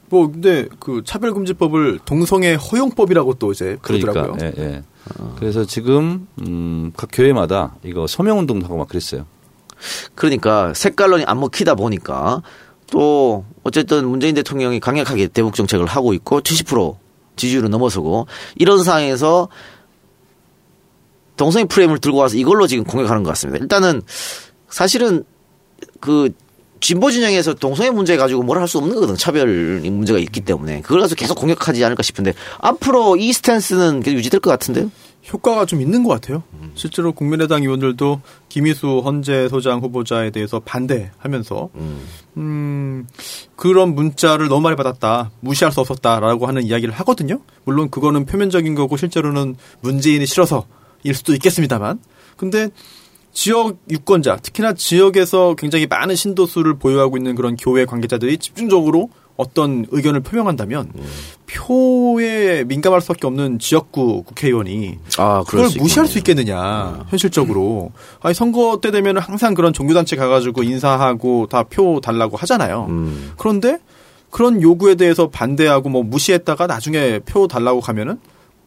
[0.10, 4.54] 뭐 근데 그 차별금지법을 동성애 허용법이라고 또 이제 그러니까 그러더라고요.
[4.58, 4.84] 예, 예.
[5.38, 9.26] 그래서 지금 음, 각 교회마다 이거 서명 운동도 하고 막 그랬어요.
[10.15, 12.41] 그러니까 색깔론이 안 먹히다 보니까
[12.91, 16.95] 또 어쨌든 문재인 대통령이 강력하게 대북 정책을 하고 있고 70%
[17.36, 19.49] 지지율을 넘어서고 이런 상황에서
[21.38, 23.61] 동성애 프레임을 들고 와서 이걸로 지금 공격하는 것 같습니다.
[23.61, 24.01] 일단은
[24.69, 25.26] 사실은
[25.99, 26.32] 그
[26.80, 29.15] 진보 진영에서 동성애 문제 가지고 뭘 할 수 없는 거거든.
[29.17, 29.47] 차별
[29.82, 30.82] 문제가 있기 때문에.
[30.82, 34.91] 그걸 가지고 계속 공격하지 않을까 싶은데 앞으로 이 스탠스는 계속 유지될 것 같은데요?
[35.32, 36.43] 효과가 좀 있는 것 같아요.
[36.76, 41.69] 실제로 국민의당 의원들도 김희수 헌재 소장 후보자에 대해서 반대하면서
[42.38, 43.07] 음,
[43.55, 45.32] 그런 문자를 너무 많이 받았다.
[45.39, 47.39] 무시할 수 없었다라고 하는 이야기를 하거든요.
[47.63, 50.67] 물론 그거는 표면적인 거고 실제로는 문재인이 싫어서
[51.03, 51.99] 일 수도 있겠습니다만.
[52.38, 52.69] 근데
[53.32, 60.21] 지역 유권자, 특히나 지역에서 굉장히 많은 신도수를 보유하고 있는 그런 교회 관계자들이 집중적으로 어떤 의견을
[60.21, 60.91] 표명한다면
[61.47, 66.07] 표에 민감할 수밖에 없는 지역구 국회의원이 아, 그걸 수 무시할.
[66.07, 72.38] 수 있겠느냐 현실적으로 아니 선거 때 되면 항상 그런 종교단체 가가지고 인사하고 다 표 달라고
[72.38, 73.33] 하잖아요 음.
[73.38, 73.79] 그런데
[74.29, 78.19] 그런 요구에 대해서 반대하고 뭐 무시했다가 나중에 표 달라고 가면은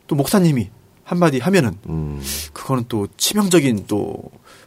[0.06, 0.68] 또 목사님이
[1.04, 2.20] 한마디 하면은 음.
[2.52, 4.16] 그거는 또 치명적인 또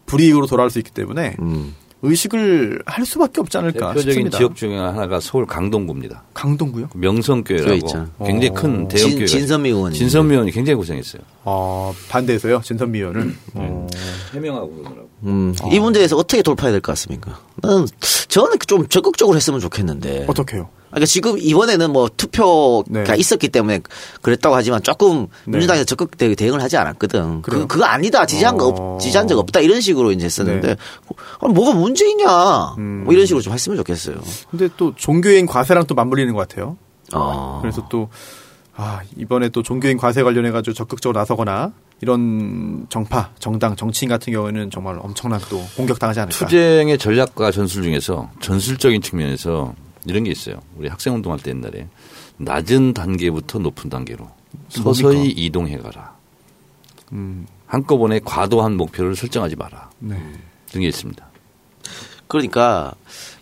[0.06, 1.76] 불이익으로 돌아올 수 있기 때문에 음.
[2.04, 4.38] 의식을 할 수밖에 없지 않을까 대표적인 싶습니다.
[4.38, 6.24] 지역 중에 하나가 서울 강동구입니다.
[6.34, 6.88] 강동구요?
[6.92, 8.06] 그 명성교회라고 교회.
[8.26, 8.54] 굉장히 어.
[8.54, 9.96] 큰 대형 진- 교회가 진선미 의원이.
[9.96, 11.22] 진선미 의원이 굉장히 고생했어요.
[11.44, 13.36] 아 반대해서요 진선미 의원을.
[13.54, 13.88] 어.
[14.34, 15.10] 해명하고 그러더라고.
[15.24, 17.40] 음, 이 문제에서 어떻게 돌파해야 될 것 같습니까?
[17.58, 17.86] 나는
[18.30, 20.26] 저는 좀 적극적으로 했으면 좋겠는데.
[20.28, 20.70] 어떻게요?
[20.92, 23.04] 그러니까 지금 이번에는 뭐 투표가 네.
[23.18, 23.80] 있었기 때문에
[24.22, 25.52] 그랬다고 하지만 조금 네.
[25.58, 27.42] 민주당에서 적극 대- 대응을 하지 않았거든.
[27.42, 27.62] 그래요?
[27.62, 28.26] 그, 그거 아니다.
[28.26, 28.96] 지지한 거 어.
[28.96, 29.62] 없, 지지한 적 없다.
[29.62, 30.68] 이런 식으로 이제 했었는데.
[30.68, 30.76] 네.
[31.40, 32.76] 아니, 뭐가 문제이냐.
[32.78, 33.02] 음.
[33.06, 34.16] 뭐 이런 식으로 좀 했으면 좋겠어요.
[34.52, 36.78] 근데 또 종교인 과세랑 또 맞물리는 것 같아요.
[37.14, 37.60] 어.
[37.62, 38.10] 그래서 또,
[38.76, 41.72] 아, 이번에 또 종교인 과세 관련해가지고 적극적으로 나서거나
[42.02, 46.36] 이런 정파, 정당, 정치인 같은 경우에는 정말 엄청난 또 공격당하지 않을까.
[46.38, 49.74] 투쟁의 전략과 전술 중에서 전술적인 측면에서
[50.06, 50.62] 이런 게 있어요.
[50.78, 51.88] 우리 학생 운동할 때 옛날에
[52.38, 54.28] 낮은 단계부터 높은 단계로
[54.70, 56.16] 서서히 이동해 가라.
[57.12, 59.90] 음, 한꺼번에 과도한 목표를 설정하지 마라.
[60.00, 60.18] 네.
[60.74, 61.32] 게 있습니다.
[62.28, 62.94] 그러니까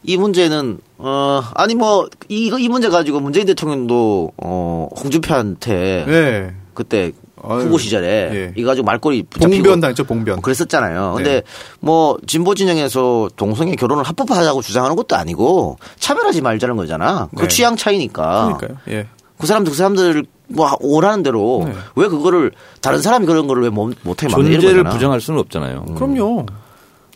[0.03, 6.55] 이 문제는 어 아니 뭐 이거 이 문제 가지고 문재인 대통령도 어 홍준표한테 네.
[6.73, 7.11] 그때
[7.43, 8.53] 아유, 후보 시절에 예.
[8.55, 10.41] 이거 가지고 말꼬리 붙잡히고 봉변 당했죠, 봉변.
[10.41, 11.13] 그랬었잖아요.
[11.15, 11.41] 근데 네.
[11.79, 17.29] 뭐 진보 진영에서 동성애 결혼을 합법화하자고 주장하는 것도 아니고 차별하지 말자는 거잖아.
[17.35, 17.47] 그 네.
[17.47, 18.57] 취향 차이니까.
[18.57, 18.77] 그러니까요.
[18.89, 19.07] 예.
[19.37, 21.73] 그 사람들 그 사람들 뭐 오라는 대로 네.
[21.95, 24.93] 왜 그거를 다른 사람이 그런 거를 왜 못- 못하게 만드는 존재를 거잖아.
[24.95, 25.85] 부정할 수는 없잖아요.
[25.95, 26.45] 그럼요.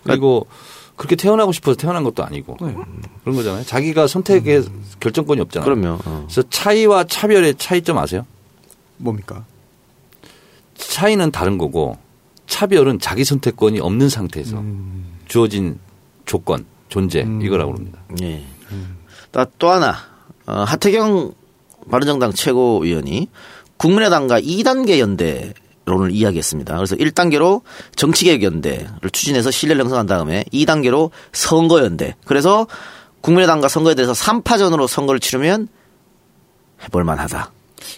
[0.04, 0.46] 그리고
[0.96, 2.76] 그렇게 태어나고 싶어서 태어난 것도 아니고 네.
[3.24, 3.66] 그런 거잖아요.
[3.66, 4.64] 자기가 선택의
[5.00, 5.66] 결정권이 없잖아요.
[5.74, 6.00] 그럼요.
[6.06, 6.26] 어.
[6.28, 8.26] 그래서 차이와 차별의 차이점 아세요?
[8.98, 9.44] 뭡니까?
[10.76, 11.98] 차이는 다른 거고
[12.48, 14.64] 차별은 자기 선택권이 없는 상태에서
[15.28, 15.80] 주어진
[16.26, 18.00] 조건, 존재 이거라고 합니다.
[18.22, 18.44] 예.
[19.32, 19.96] 또, 또 하나
[20.46, 21.34] 어, 하태경
[21.90, 23.30] 바른정당 최고위원이
[23.78, 25.54] 국민의당과 2단계 연대
[25.86, 26.76] 론을 이야기했습니다.
[26.76, 27.62] 그래서 1단계로
[27.96, 32.16] 정치개혁 연대를 추진해서 신뢰를 형성한 다음에 2단계로 선거 연대.
[32.26, 32.68] 그래서
[33.22, 35.68] 국민의당과 선거에 대해서 3파전으로 선거를 치르면
[36.84, 37.52] 해볼 만하다.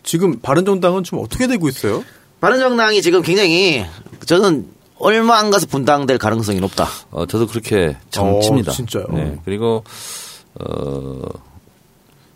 [0.04, 2.04] 지금 바른정당은 좀 어떻게 되고 있어요?
[2.40, 3.86] 바른정당이 지금 굉장히
[4.26, 4.68] 저는
[5.00, 6.88] 얼마 안 가서 분당될 가능성이 높다.
[7.12, 8.72] 어, 저도 그렇게 정칩니다.
[8.72, 9.06] 어, 진짜요?
[9.12, 9.38] 네.
[9.46, 9.84] 그리고
[10.60, 11.22] 어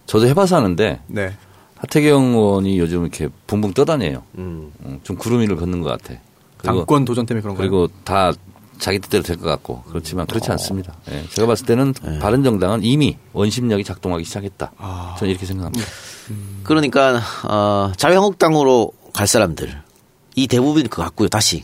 [0.06, 1.34] 저도 해봐서 하는데 네.
[1.78, 4.24] 하태경 의원이 요즘 이렇게 붕붕 떠다녀요.
[4.38, 4.72] 음.
[4.84, 6.20] 음, 좀 구름 위를 걷는 것 같아.
[6.58, 7.70] 그리고, 당권 도전 때문에 그런 거예요.
[7.70, 8.34] 그리고 다
[8.80, 10.54] 자기 뜻대로 될 것 같고 그렇지만 그렇지 어.
[10.54, 10.94] 않습니다.
[11.12, 14.72] 예, 제가 봤을 때는 바른 정당은 이미 원심력이 작동하기 시작했다.
[14.78, 15.16] 아.
[15.20, 15.86] 저는 이렇게 생각합니다.
[16.64, 19.82] 그러니까 어, 자유한국당으로 갈 사람들
[20.36, 21.30] 이 대부분 그거 같고요.
[21.30, 21.64] 다시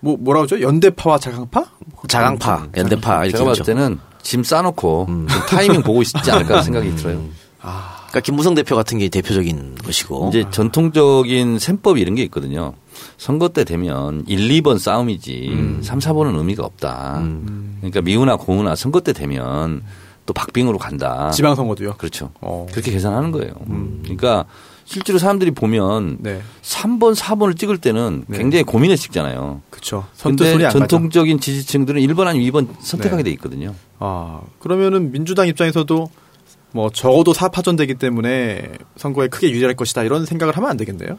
[0.00, 0.60] 뭐 뭐라 그러죠?
[0.60, 1.64] 연대파와 자강파?
[2.08, 3.64] 자강파, 연대파 이렇게 제가 봤을.
[3.64, 7.22] 때는 짐 싸놓고 좀 타이밍 보고 있지 않을까 생각이 들어요.
[7.60, 12.74] 그러니까 김무성 대표 같은 게 대표적인 것이고 이제 전통적인 셈법 이런 게 있거든요.
[13.18, 17.22] 선거 때 되면 1, 2번 싸움이지 3, 4번은 의미가 없다.
[17.80, 19.82] 그러니까 미우나 고우나 선거 때 되면
[20.26, 21.30] 또 박빙으로 간다.
[21.32, 21.94] 지방선거도요.
[21.94, 22.30] 그렇죠.
[22.40, 22.66] 어.
[22.70, 23.52] 그렇게 계산하는 거예요.
[24.02, 24.44] 그러니까
[24.84, 26.40] 실제로 사람들이 보면 네.
[26.62, 28.38] 3번, 4번을 찍을 때는 네.
[28.38, 29.62] 굉장히 고민해 찍잖아요.
[29.70, 30.06] 그렇죠.
[30.14, 30.78] 소리 안 가죠.
[30.78, 33.30] 전통적인 지지층들은 1번 아니면 2번 선택하게 네.
[33.30, 33.74] 돼 있거든요.
[33.98, 36.10] 아, 그러면은 민주당 입장에서도
[36.72, 41.18] 뭐 적어도 사파전되기 때문에 선거에 크게 유리할 것이다 이런 생각을 하면 안 되겠네요.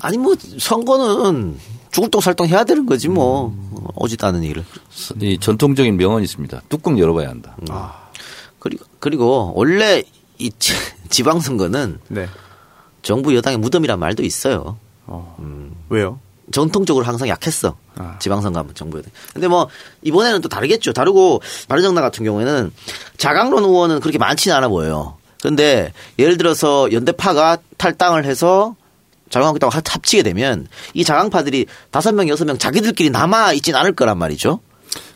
[0.00, 1.58] 아니 뭐 선거는
[1.92, 3.54] 죽을 똥 살똥 해야 되는 거지 뭐
[3.94, 4.64] 오지도 않은 일을
[5.20, 6.62] 이 전통적인 명언이 있습니다.
[6.68, 7.56] 뚜껑 열어봐야 한다.
[8.58, 10.02] 그리고 그리고 원래
[10.42, 10.72] 이 지-
[11.08, 12.28] 지방선거는 네.
[13.02, 14.78] 정부 여당의 무덤이란 말도 있어요.
[15.06, 15.36] 어.
[15.88, 16.18] 왜요?
[16.52, 17.76] 전통적으로 항상 약했어.
[17.96, 18.18] 아.
[18.18, 19.10] 지방선거 하면 정부 여당.
[19.32, 19.68] 근데 뭐
[20.02, 20.92] 이번에는 또 다르겠죠.
[20.92, 22.72] 다르고 바른정당 같은 경우에는
[23.16, 25.16] 자강론 의원은 그렇게 많지는 않아 보여요.
[25.40, 28.76] 그런데 예를 들어서 연대파가 탈당을 해서
[29.30, 34.18] 자유한국당과 합- 합치게 되면 이 자강파들이 다섯 명 여섯 명 자기들끼리 남아 있진 않을 거란
[34.18, 34.60] 말이죠.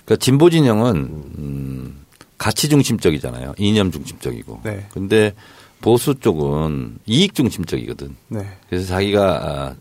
[0.05, 0.95] 그러니까 진보 진영은
[1.39, 2.06] 음,
[2.39, 3.55] 가치 중심적이잖아요.
[3.59, 4.61] 이념 중심적이고.
[4.65, 4.87] 네.
[4.93, 5.33] 근데
[5.81, 8.17] 보수 쪽은 이익 중심적이거든.
[8.29, 8.47] 네.
[8.69, 9.75] 그래서 자기가 아,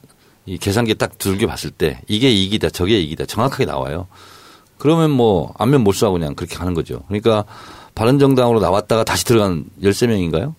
[0.45, 4.07] 이 계산기 딱 들겨 봤을 때 이게 이익이다 저게 이익이다 정확하게 나와요.
[4.77, 7.03] 그러면 뭐 안면 몰수하고 그냥 그렇게 가는 거죠.
[7.07, 7.45] 그러니까
[7.95, 10.53] 바른 정당으로 나왔다가 다시 들어간 13명인가요?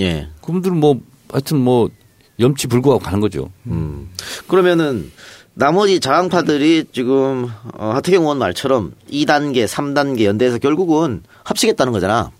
[0.00, 0.28] 예.
[0.40, 1.90] 그분들은 뭐 하여튼 뭐
[2.38, 3.50] 염치 불구하고 가는 거죠.
[3.66, 4.10] 음.
[4.46, 5.10] 그러면은
[5.58, 12.30] 나머지 자강파들이 지금 어, 하태경 의원 말처럼 2단계, 3단계 연대에서 결국은 합치겠다는 거잖아.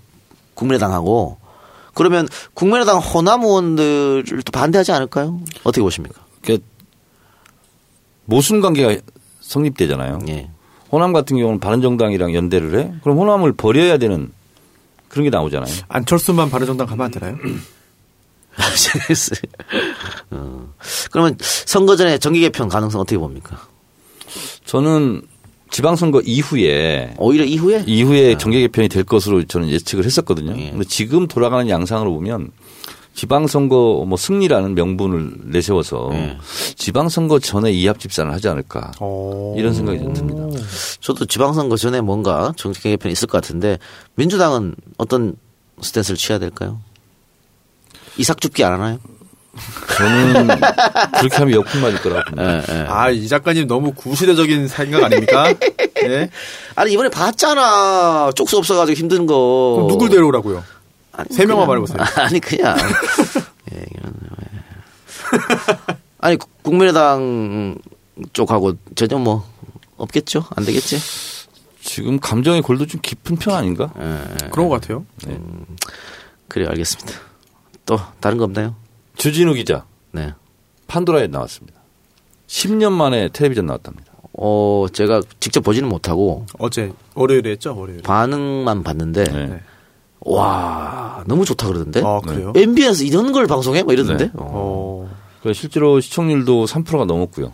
[0.53, 1.39] 국민의당하고.
[1.95, 5.41] 그러면 국민의당 호남 의원들을 또 반대하지 않을까요?
[5.65, 6.21] 어떻게 보십니까?
[6.43, 6.67] 그러니까
[8.27, 9.01] 모순 관계가
[9.41, 10.19] 성립되잖아요.
[10.29, 10.51] 예.
[10.93, 12.93] 호남 같은 경우는 바른정당이랑 연대를 해?
[13.03, 14.31] 그럼 호남을 버려야 되는
[15.09, 15.75] 그런 게 나오잖아요.
[15.89, 17.39] 안철수만 바른정당 가면 안 되나요?
[20.31, 20.75] 어.
[21.11, 23.67] 그러면 선거 전에 정기 개편 가능성 어떻게 봅니까?
[24.65, 25.23] 저는
[25.71, 30.57] 지방선거 이후에 오히려 이후에 이후에 정계 개편이 될 것으로 저는 예측을 했었거든요.
[30.59, 30.71] 예.
[30.71, 32.51] 근데 지금 돌아가는 양상으로 보면
[33.15, 36.39] 지방선거 뭐 승리라는 명분을 내세워서 예.
[36.77, 39.55] 지방선거 전에 이합 집산을 하지 않을까 어.
[39.57, 40.63] 이런 생각이 좀 듭니다.
[41.01, 43.79] 저도 지방선거 전에 뭔가 정기 개편이 있을 것 같은데
[44.15, 45.35] 민주당은 어떤
[45.81, 46.81] 스탠스를 취해야 될까요?
[48.19, 48.99] 이삭 줍기 안 하나요?
[49.97, 50.49] 저는
[51.19, 52.63] 그렇게 하면 역풍 맞을 거라고 봅니다.
[52.73, 52.87] 예, 예.
[52.89, 55.53] 아, 이 작가님 너무 구시대적인 생각 아닙니까?
[55.95, 56.31] 네.
[56.75, 58.31] 아니 이번에 봤잖아.
[58.35, 59.75] 쪽수 없어가지고 힘든 거.
[59.77, 60.63] 그럼 누굴 데려오라고요?
[61.13, 61.99] 아니, 세 명만 말해보세요.
[62.17, 62.77] 아니 그냥.
[63.73, 63.87] 예, 왜.
[66.19, 67.77] 아니 국- 국민의당
[68.33, 69.49] 쪽하고 전혀 뭐
[69.97, 70.45] 없겠죠?
[70.57, 70.99] 안 되겠지?
[71.83, 73.91] 지금 감정의 골도 좀 깊은 편 아닌가?
[74.51, 75.07] 그런 것 같아요.
[76.49, 77.13] 그래 알겠습니다.
[77.87, 78.75] 또 다른 거 없나요?
[79.17, 80.33] 주진우 기자 네.
[80.87, 81.81] 판도라에 나왔습니다.
[82.47, 84.13] 10년 만에 텔레비전 나왔답니다.
[84.33, 88.03] 어 제가 직접 보지는 못하고 어제 월요일에 했죠, 월요일.
[88.03, 89.61] 반응만 봤는데 네.
[90.21, 92.03] 와 너무 좋다 그러던데.
[92.05, 92.53] 아, 그래요?
[92.55, 93.83] MBN에서 이런 걸 방송해?
[93.83, 94.27] 뭐 이러던데.
[94.27, 94.31] 네.
[94.35, 95.09] 어.
[95.09, 97.53] 어, 그 실제로 시청률도 3%가 넘었고요.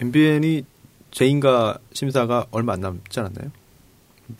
[0.00, 0.64] MBN이
[1.10, 3.50] 재인가 심사가 얼마 안 남지 않았나요?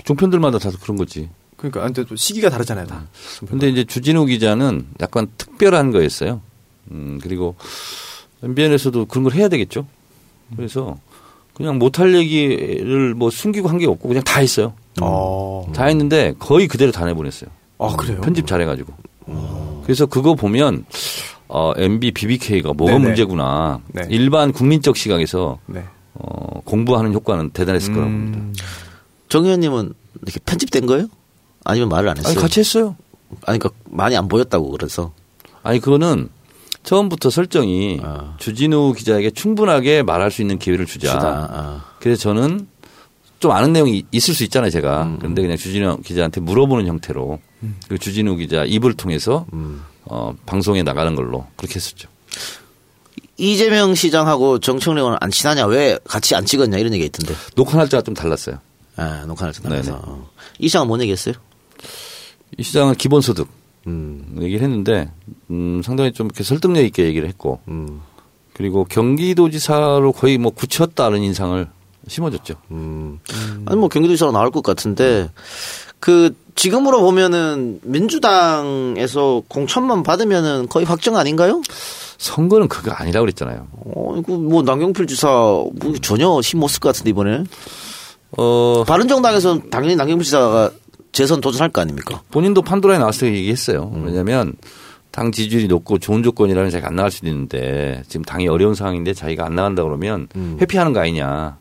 [0.05, 1.29] 종편들마다 다 그런 거지.
[1.57, 3.07] 그러니까, 근데 또 시기가 다르잖아요, 다.
[3.49, 6.41] 근데 이제 주진우 기자는 약간 특별한 거였어요.
[6.91, 7.57] 음, 그리고
[8.43, 9.87] MBN에서도 그런 걸 해야 되겠죠.
[10.57, 10.97] 그래서
[11.55, 14.75] 그냥 못할 얘기를 뭐 숨기고 한 게 없고 그냥 다 했어요.
[15.01, 15.71] 어.
[15.75, 17.51] 다 했는데 거의 그대로 다 내보냈어요.
[17.79, 18.21] 아, 그래요?
[18.21, 18.93] 편집 잘해가지고.
[19.85, 20.85] 그래서 그거 보면
[21.49, 23.05] 어, MB, BBK가 뭐가 네네.
[23.07, 23.81] 문제구나.
[23.89, 24.03] 네.
[24.11, 25.85] 일반 국민적 시각에서 네.
[26.15, 28.33] 어, 공부하는 효과는 대단했을 거라고 음.
[28.33, 28.65] 봅니다.
[29.29, 29.93] 정 의원님은
[30.23, 31.07] 이렇게 편집된 거예요?
[31.67, 32.31] 아니면 말을 안 했어요?
[32.31, 32.97] 아니 같이 했어요.
[33.45, 35.13] 아니, 그러니까 많이 안 보였다고 그래서.
[35.63, 36.29] 아니 그거는
[36.85, 38.37] 처음부터 설정이 아.
[38.39, 41.19] 주진우 기자에게 충분하게 말할 수 있는 기회를 주자.
[41.21, 41.85] 아.
[41.99, 42.69] 그래서 저는
[43.41, 45.03] 좀 아는 내용이 있을 수 있잖아요, 제가.
[45.03, 45.17] 음.
[45.19, 47.41] 그런데 그냥 주진우 기자한테 물어보는 형태로
[47.89, 49.83] 그 주진우 기자 입을 통해서 음.
[50.05, 52.09] 어, 방송에 나가는 걸로 그렇게 했었죠.
[53.39, 55.67] 이재명 시장하고 정청래 의원은 안 친하냐?
[55.67, 56.79] 왜 같이 안 찍었냐?
[56.79, 57.35] 이런 얘기가 있던데.
[57.55, 58.59] 녹화 날짜가 좀 달랐어요.
[58.97, 59.83] 아, 녹화를 네네.
[59.83, 60.27] 듣면서.
[60.59, 61.35] 이 시장은 뭔 얘기했어요?
[62.59, 63.49] 이 시장은 기본소득
[63.87, 64.39] 음.
[64.41, 65.11] 얘기를 했는데
[65.51, 68.01] 음, 상당히 좀 이렇게 설득력 있게 얘기를 했고 음.
[68.53, 71.69] 그리고 경기도지사로 거의 뭐 굳혔다는 인상을
[72.09, 72.55] 심어줬죠.
[72.71, 73.21] 음.
[73.67, 75.31] 아니 뭐 경기도지사로 나올 것 같은데
[76.01, 81.61] 그 지금으로 보면은 민주당에서 공천만 받으면은 거의 확정 아닌가요?
[82.19, 83.67] 선거는 그거 아니라고 그랬잖아요.
[83.73, 87.45] 어, 이거 뭐 남경필 지사 뭐 전혀 힘 못 쓸 것 같은데 이번에.
[88.39, 90.71] 어, 바른정당에서 당연히 남경필 지사가
[91.17, 92.21] 재선 도전할 거 아닙니까?
[92.31, 93.91] 본인도 판도라에 나왔을 때 얘기했어요.
[93.95, 94.05] 음.
[94.05, 94.53] 왜냐하면
[95.11, 99.47] 당 지지율이 높고 좋은 조건이라면 자기가 안 나갈 수도 있는데 지금 당이 어려운 상황인데 자기가
[99.47, 100.59] 안 나간다 그러면 음.
[100.61, 101.57] 회피하는 거 아니냐.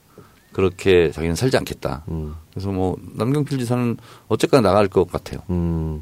[0.51, 2.03] 그렇게 자기는 살지 않겠다.
[2.09, 2.35] 음.
[2.51, 3.95] 그래서 뭐 남경필 지사는
[4.27, 5.39] 어쨌거나 나갈 것 같아요.
[5.49, 6.01] 음.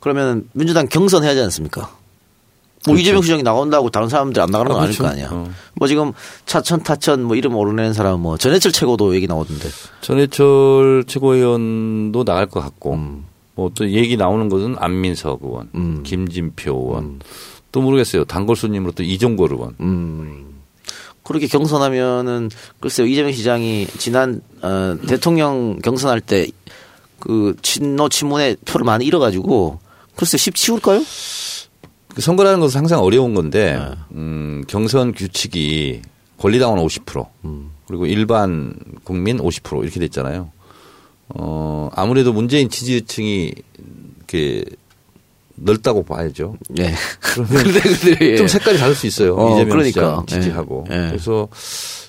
[0.00, 1.94] 그러면 민주당 경선해야 하지 않습니까?
[2.86, 5.12] 뭐 이재명 시장이 나온다고 다른 사람들이 안 나가는 건 아, 아닐 거 그렇죠.
[5.12, 5.28] 아니야.
[5.32, 5.50] 어.
[5.74, 6.12] 뭐 지금
[6.46, 9.68] 차천 타천 뭐 이름 오르내는 사람 뭐 전해철 최고도 얘기 나오던데.
[10.00, 13.24] 전해철 최고위원도 나갈 것 같고 음.
[13.54, 16.02] 뭐또 얘기 나오는 것은 안민석 의원, 음.
[16.04, 17.20] 김진표 의원
[17.72, 18.24] 또 모르겠어요.
[18.24, 19.74] 단골 손님으로 또 이종걸 의원.
[19.80, 20.44] 음.
[21.24, 22.48] 그렇게 경선하면은
[22.80, 26.46] 글쎄요 이재명 시장이 지난 어, 대통령 경선할 때
[27.20, 29.78] 그 친노 친문에 표를 많이 잃어가지고
[30.16, 31.02] 글쎄 쉽 치울까요?
[32.18, 33.94] 그 선거라는 것은 항상 어려운 건데 네.
[34.16, 36.02] 음, 경선 규칙이
[36.36, 37.70] 권리당원 50% 음.
[37.86, 40.50] 그리고 일반 국민 50% 이렇게 됐잖아요.
[41.28, 43.52] 어, 아무래도 문재인 지지층이
[44.16, 44.64] 이렇게
[45.54, 46.56] 넓다고 봐야죠.
[46.80, 46.92] 예.
[48.20, 48.34] 예.
[48.34, 49.36] 좀 색깔이 다를 수 있어요.
[49.36, 50.24] 어, 이재명 그러니까.
[50.26, 50.86] 지지하고.
[50.90, 50.94] 예.
[50.96, 51.06] 예.
[51.10, 51.46] 그래서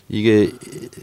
[0.10, 0.51] 이게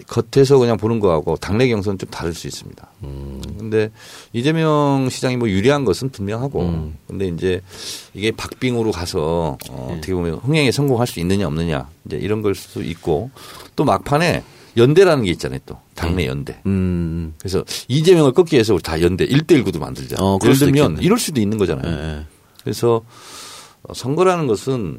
[0.08, 2.88] 겉에서 그냥 보는 거하고 당내 경선은 좀 다를 수 있습니다.
[3.04, 3.40] 음.
[3.56, 3.90] 근데
[4.32, 6.96] 이재명 시장이 뭐 유리한 것은 분명하고 음.
[7.06, 7.60] 근데 이제
[8.14, 9.94] 이게 박빙으로 가서 어, 예.
[9.94, 13.30] 어떻게 보면 흥행에 성공할 수 있느냐 없느냐 이제 이런 걸 수도 있고
[13.76, 14.42] 또 막판에
[14.76, 16.60] 연대라는 게 있잖아요 또 당내 연대.
[16.66, 17.34] 음.
[17.38, 20.16] 그래서 이재명을 꺾기 위해서 우리 다 연대 1대1 구도 만들자.
[20.18, 21.02] 어, 예를 들면 있겠네.
[21.02, 21.96] 이럴 수도 있는 거잖아요.
[21.96, 22.26] 예, 예.
[22.62, 23.02] 그래서
[23.84, 24.98] 어, 선거라는 것은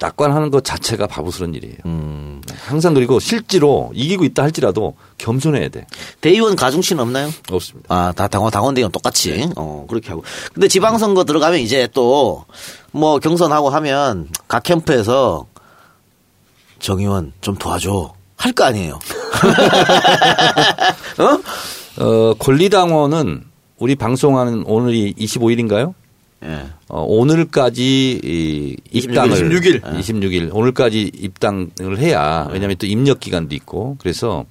[0.00, 1.76] 낙관하는 것 자체가 바보스러운 일이에요.
[1.86, 2.42] 음.
[2.66, 5.86] 항상 그리고 실제로 이기고 있다 할지라도 겸손해야 돼.
[6.20, 7.30] 대의원 가중치는 없나요?
[7.50, 7.94] 없습니다.
[7.94, 9.48] 아, 다 당원, 당원 대의원 똑같이.
[9.56, 10.22] 어, 그렇게 하고.
[10.52, 12.44] 근데 지방선거 들어가면 이제 또,
[12.92, 15.46] 뭐 경선하고 하면 각 캠프에서
[16.78, 18.14] 정의원 좀 도와줘.
[18.36, 18.98] 할 거 아니에요.
[21.18, 22.04] 어?
[22.04, 23.44] 어, 권리당원은
[23.78, 25.94] 우리 방송하는 오늘이 25일인가요?
[26.44, 26.66] 예.
[26.88, 29.82] 어, 오늘까지 이 26일, 입당을 26일.
[29.82, 34.44] 26일 오늘까지 입당을 해야 왜냐하면 또 입력 기간도 있고 그래서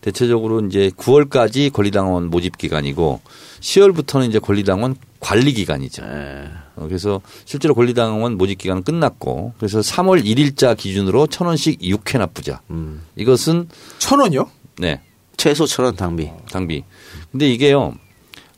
[0.00, 3.20] 대체적으로 이제 9월까지 권리당원 모집 기간이고
[3.60, 6.02] 10월부터는 이제 권리당원 관리 기간이죠.
[6.04, 6.48] 예.
[6.76, 12.60] 어, 그래서 실제로 권리당원 모집 기간은 끝났고 그래서 3월 1일자 기준으로 천 원씩 6회 납부자.
[12.70, 13.02] 음.
[13.16, 13.68] 이것은
[13.98, 14.48] 천 원이요?
[14.78, 15.00] 네
[15.36, 16.30] 최소 천 원 당비.
[16.50, 16.84] 당비.
[17.32, 17.94] 근데 이게요.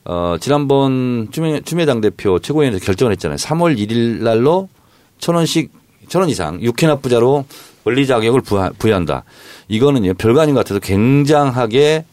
[0.05, 3.37] 어, 지난번 추미애, 추미애 당대표 최고위원회에서 결정을 했잖아요.
[3.37, 4.69] 3월 1일 날로
[5.17, 5.71] 천 원씩,
[6.09, 7.45] 천 원 이상, 육회 납부자로
[7.83, 9.23] 권리 자격을 부하, 부여한다.
[9.67, 12.05] 이거는요, 별거 아닌 것 같아서 굉장하게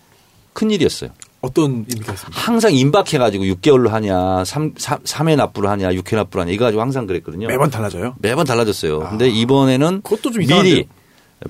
[0.54, 1.10] 큰 일이었어요.
[1.42, 2.14] 어떤 있습니까?
[2.30, 7.06] 항상 임박해가지고 6개월로 하냐, 3, 3, 회 납부를 하냐, 6회 납부를 하냐, 이거 가지고 항상
[7.06, 7.48] 그랬거든요.
[7.48, 8.14] 매번 달라져요.
[8.20, 9.00] 매번 달라졌어요.
[9.00, 10.86] 근데 이번에는 그것도 좀 미리?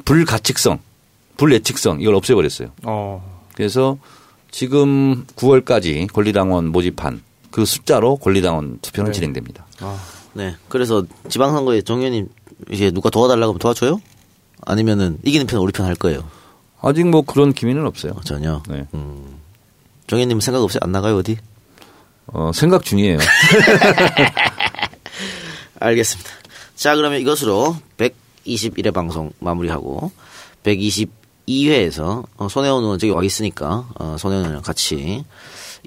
[0.05, 0.79] 불가측성,
[1.37, 2.69] 불예측성 이걸 없애버렸어요.
[2.85, 3.43] 어.
[3.55, 3.99] 그래서
[4.53, 9.15] 지금 9월까지 권리당원 모집한 그 숫자로 권리당원 투표는 네.
[9.17, 9.67] 진행됩니다.
[10.35, 10.55] 네.
[10.69, 12.29] 그래서 지방선거에 정 의원님
[12.71, 14.01] 이제 누가 도와달라고 하면 도와줘요?
[14.65, 16.23] 아니면은 이기는 편 우리 편 할 거예요?
[16.81, 18.13] 아직 뭐 그런 기미는 없어요.
[18.25, 18.63] 전혀.
[18.69, 18.87] 네.
[18.93, 21.37] 정 의원님 생각 없이 안 나가요 어디?
[22.27, 23.19] 어, 생각 중이에요.
[25.81, 26.31] 알겠습니다.
[26.77, 30.13] 자, 그러면 이것으로 121회 방송 마무리하고
[31.49, 35.25] 122회에서 어, 손혜원 의원 저기 와 있으니까 어, 손혜원 의원이랑 같이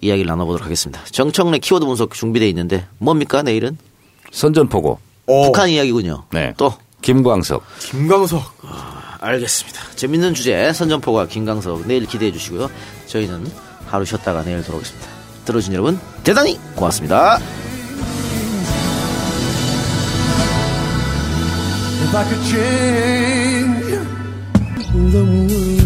[0.01, 1.01] 이야기를 나눠보도록 하겠습니다.
[1.11, 3.77] 정청래 키워드 분석 준비되어 있는데 뭡니까 내일은?
[4.31, 4.99] 선전포고.
[5.27, 5.43] 어.
[5.45, 6.25] 북한 이야기군요.
[6.31, 6.53] 네.
[6.57, 7.63] 또 김광석.
[7.79, 8.43] 김광석.
[9.21, 9.81] 알겠습니다.
[9.95, 12.69] 재밌는 주제 선전포가 김강석 내일 기대해 주시고요.
[13.07, 13.49] 저희는
[13.87, 15.07] 하루 쉬었다가 내일 돌아오겠습니다.
[15.45, 17.39] 들어주신 여러분 대단히 고맙습니다.
[22.03, 23.44] If I could change
[24.95, 25.84] the world.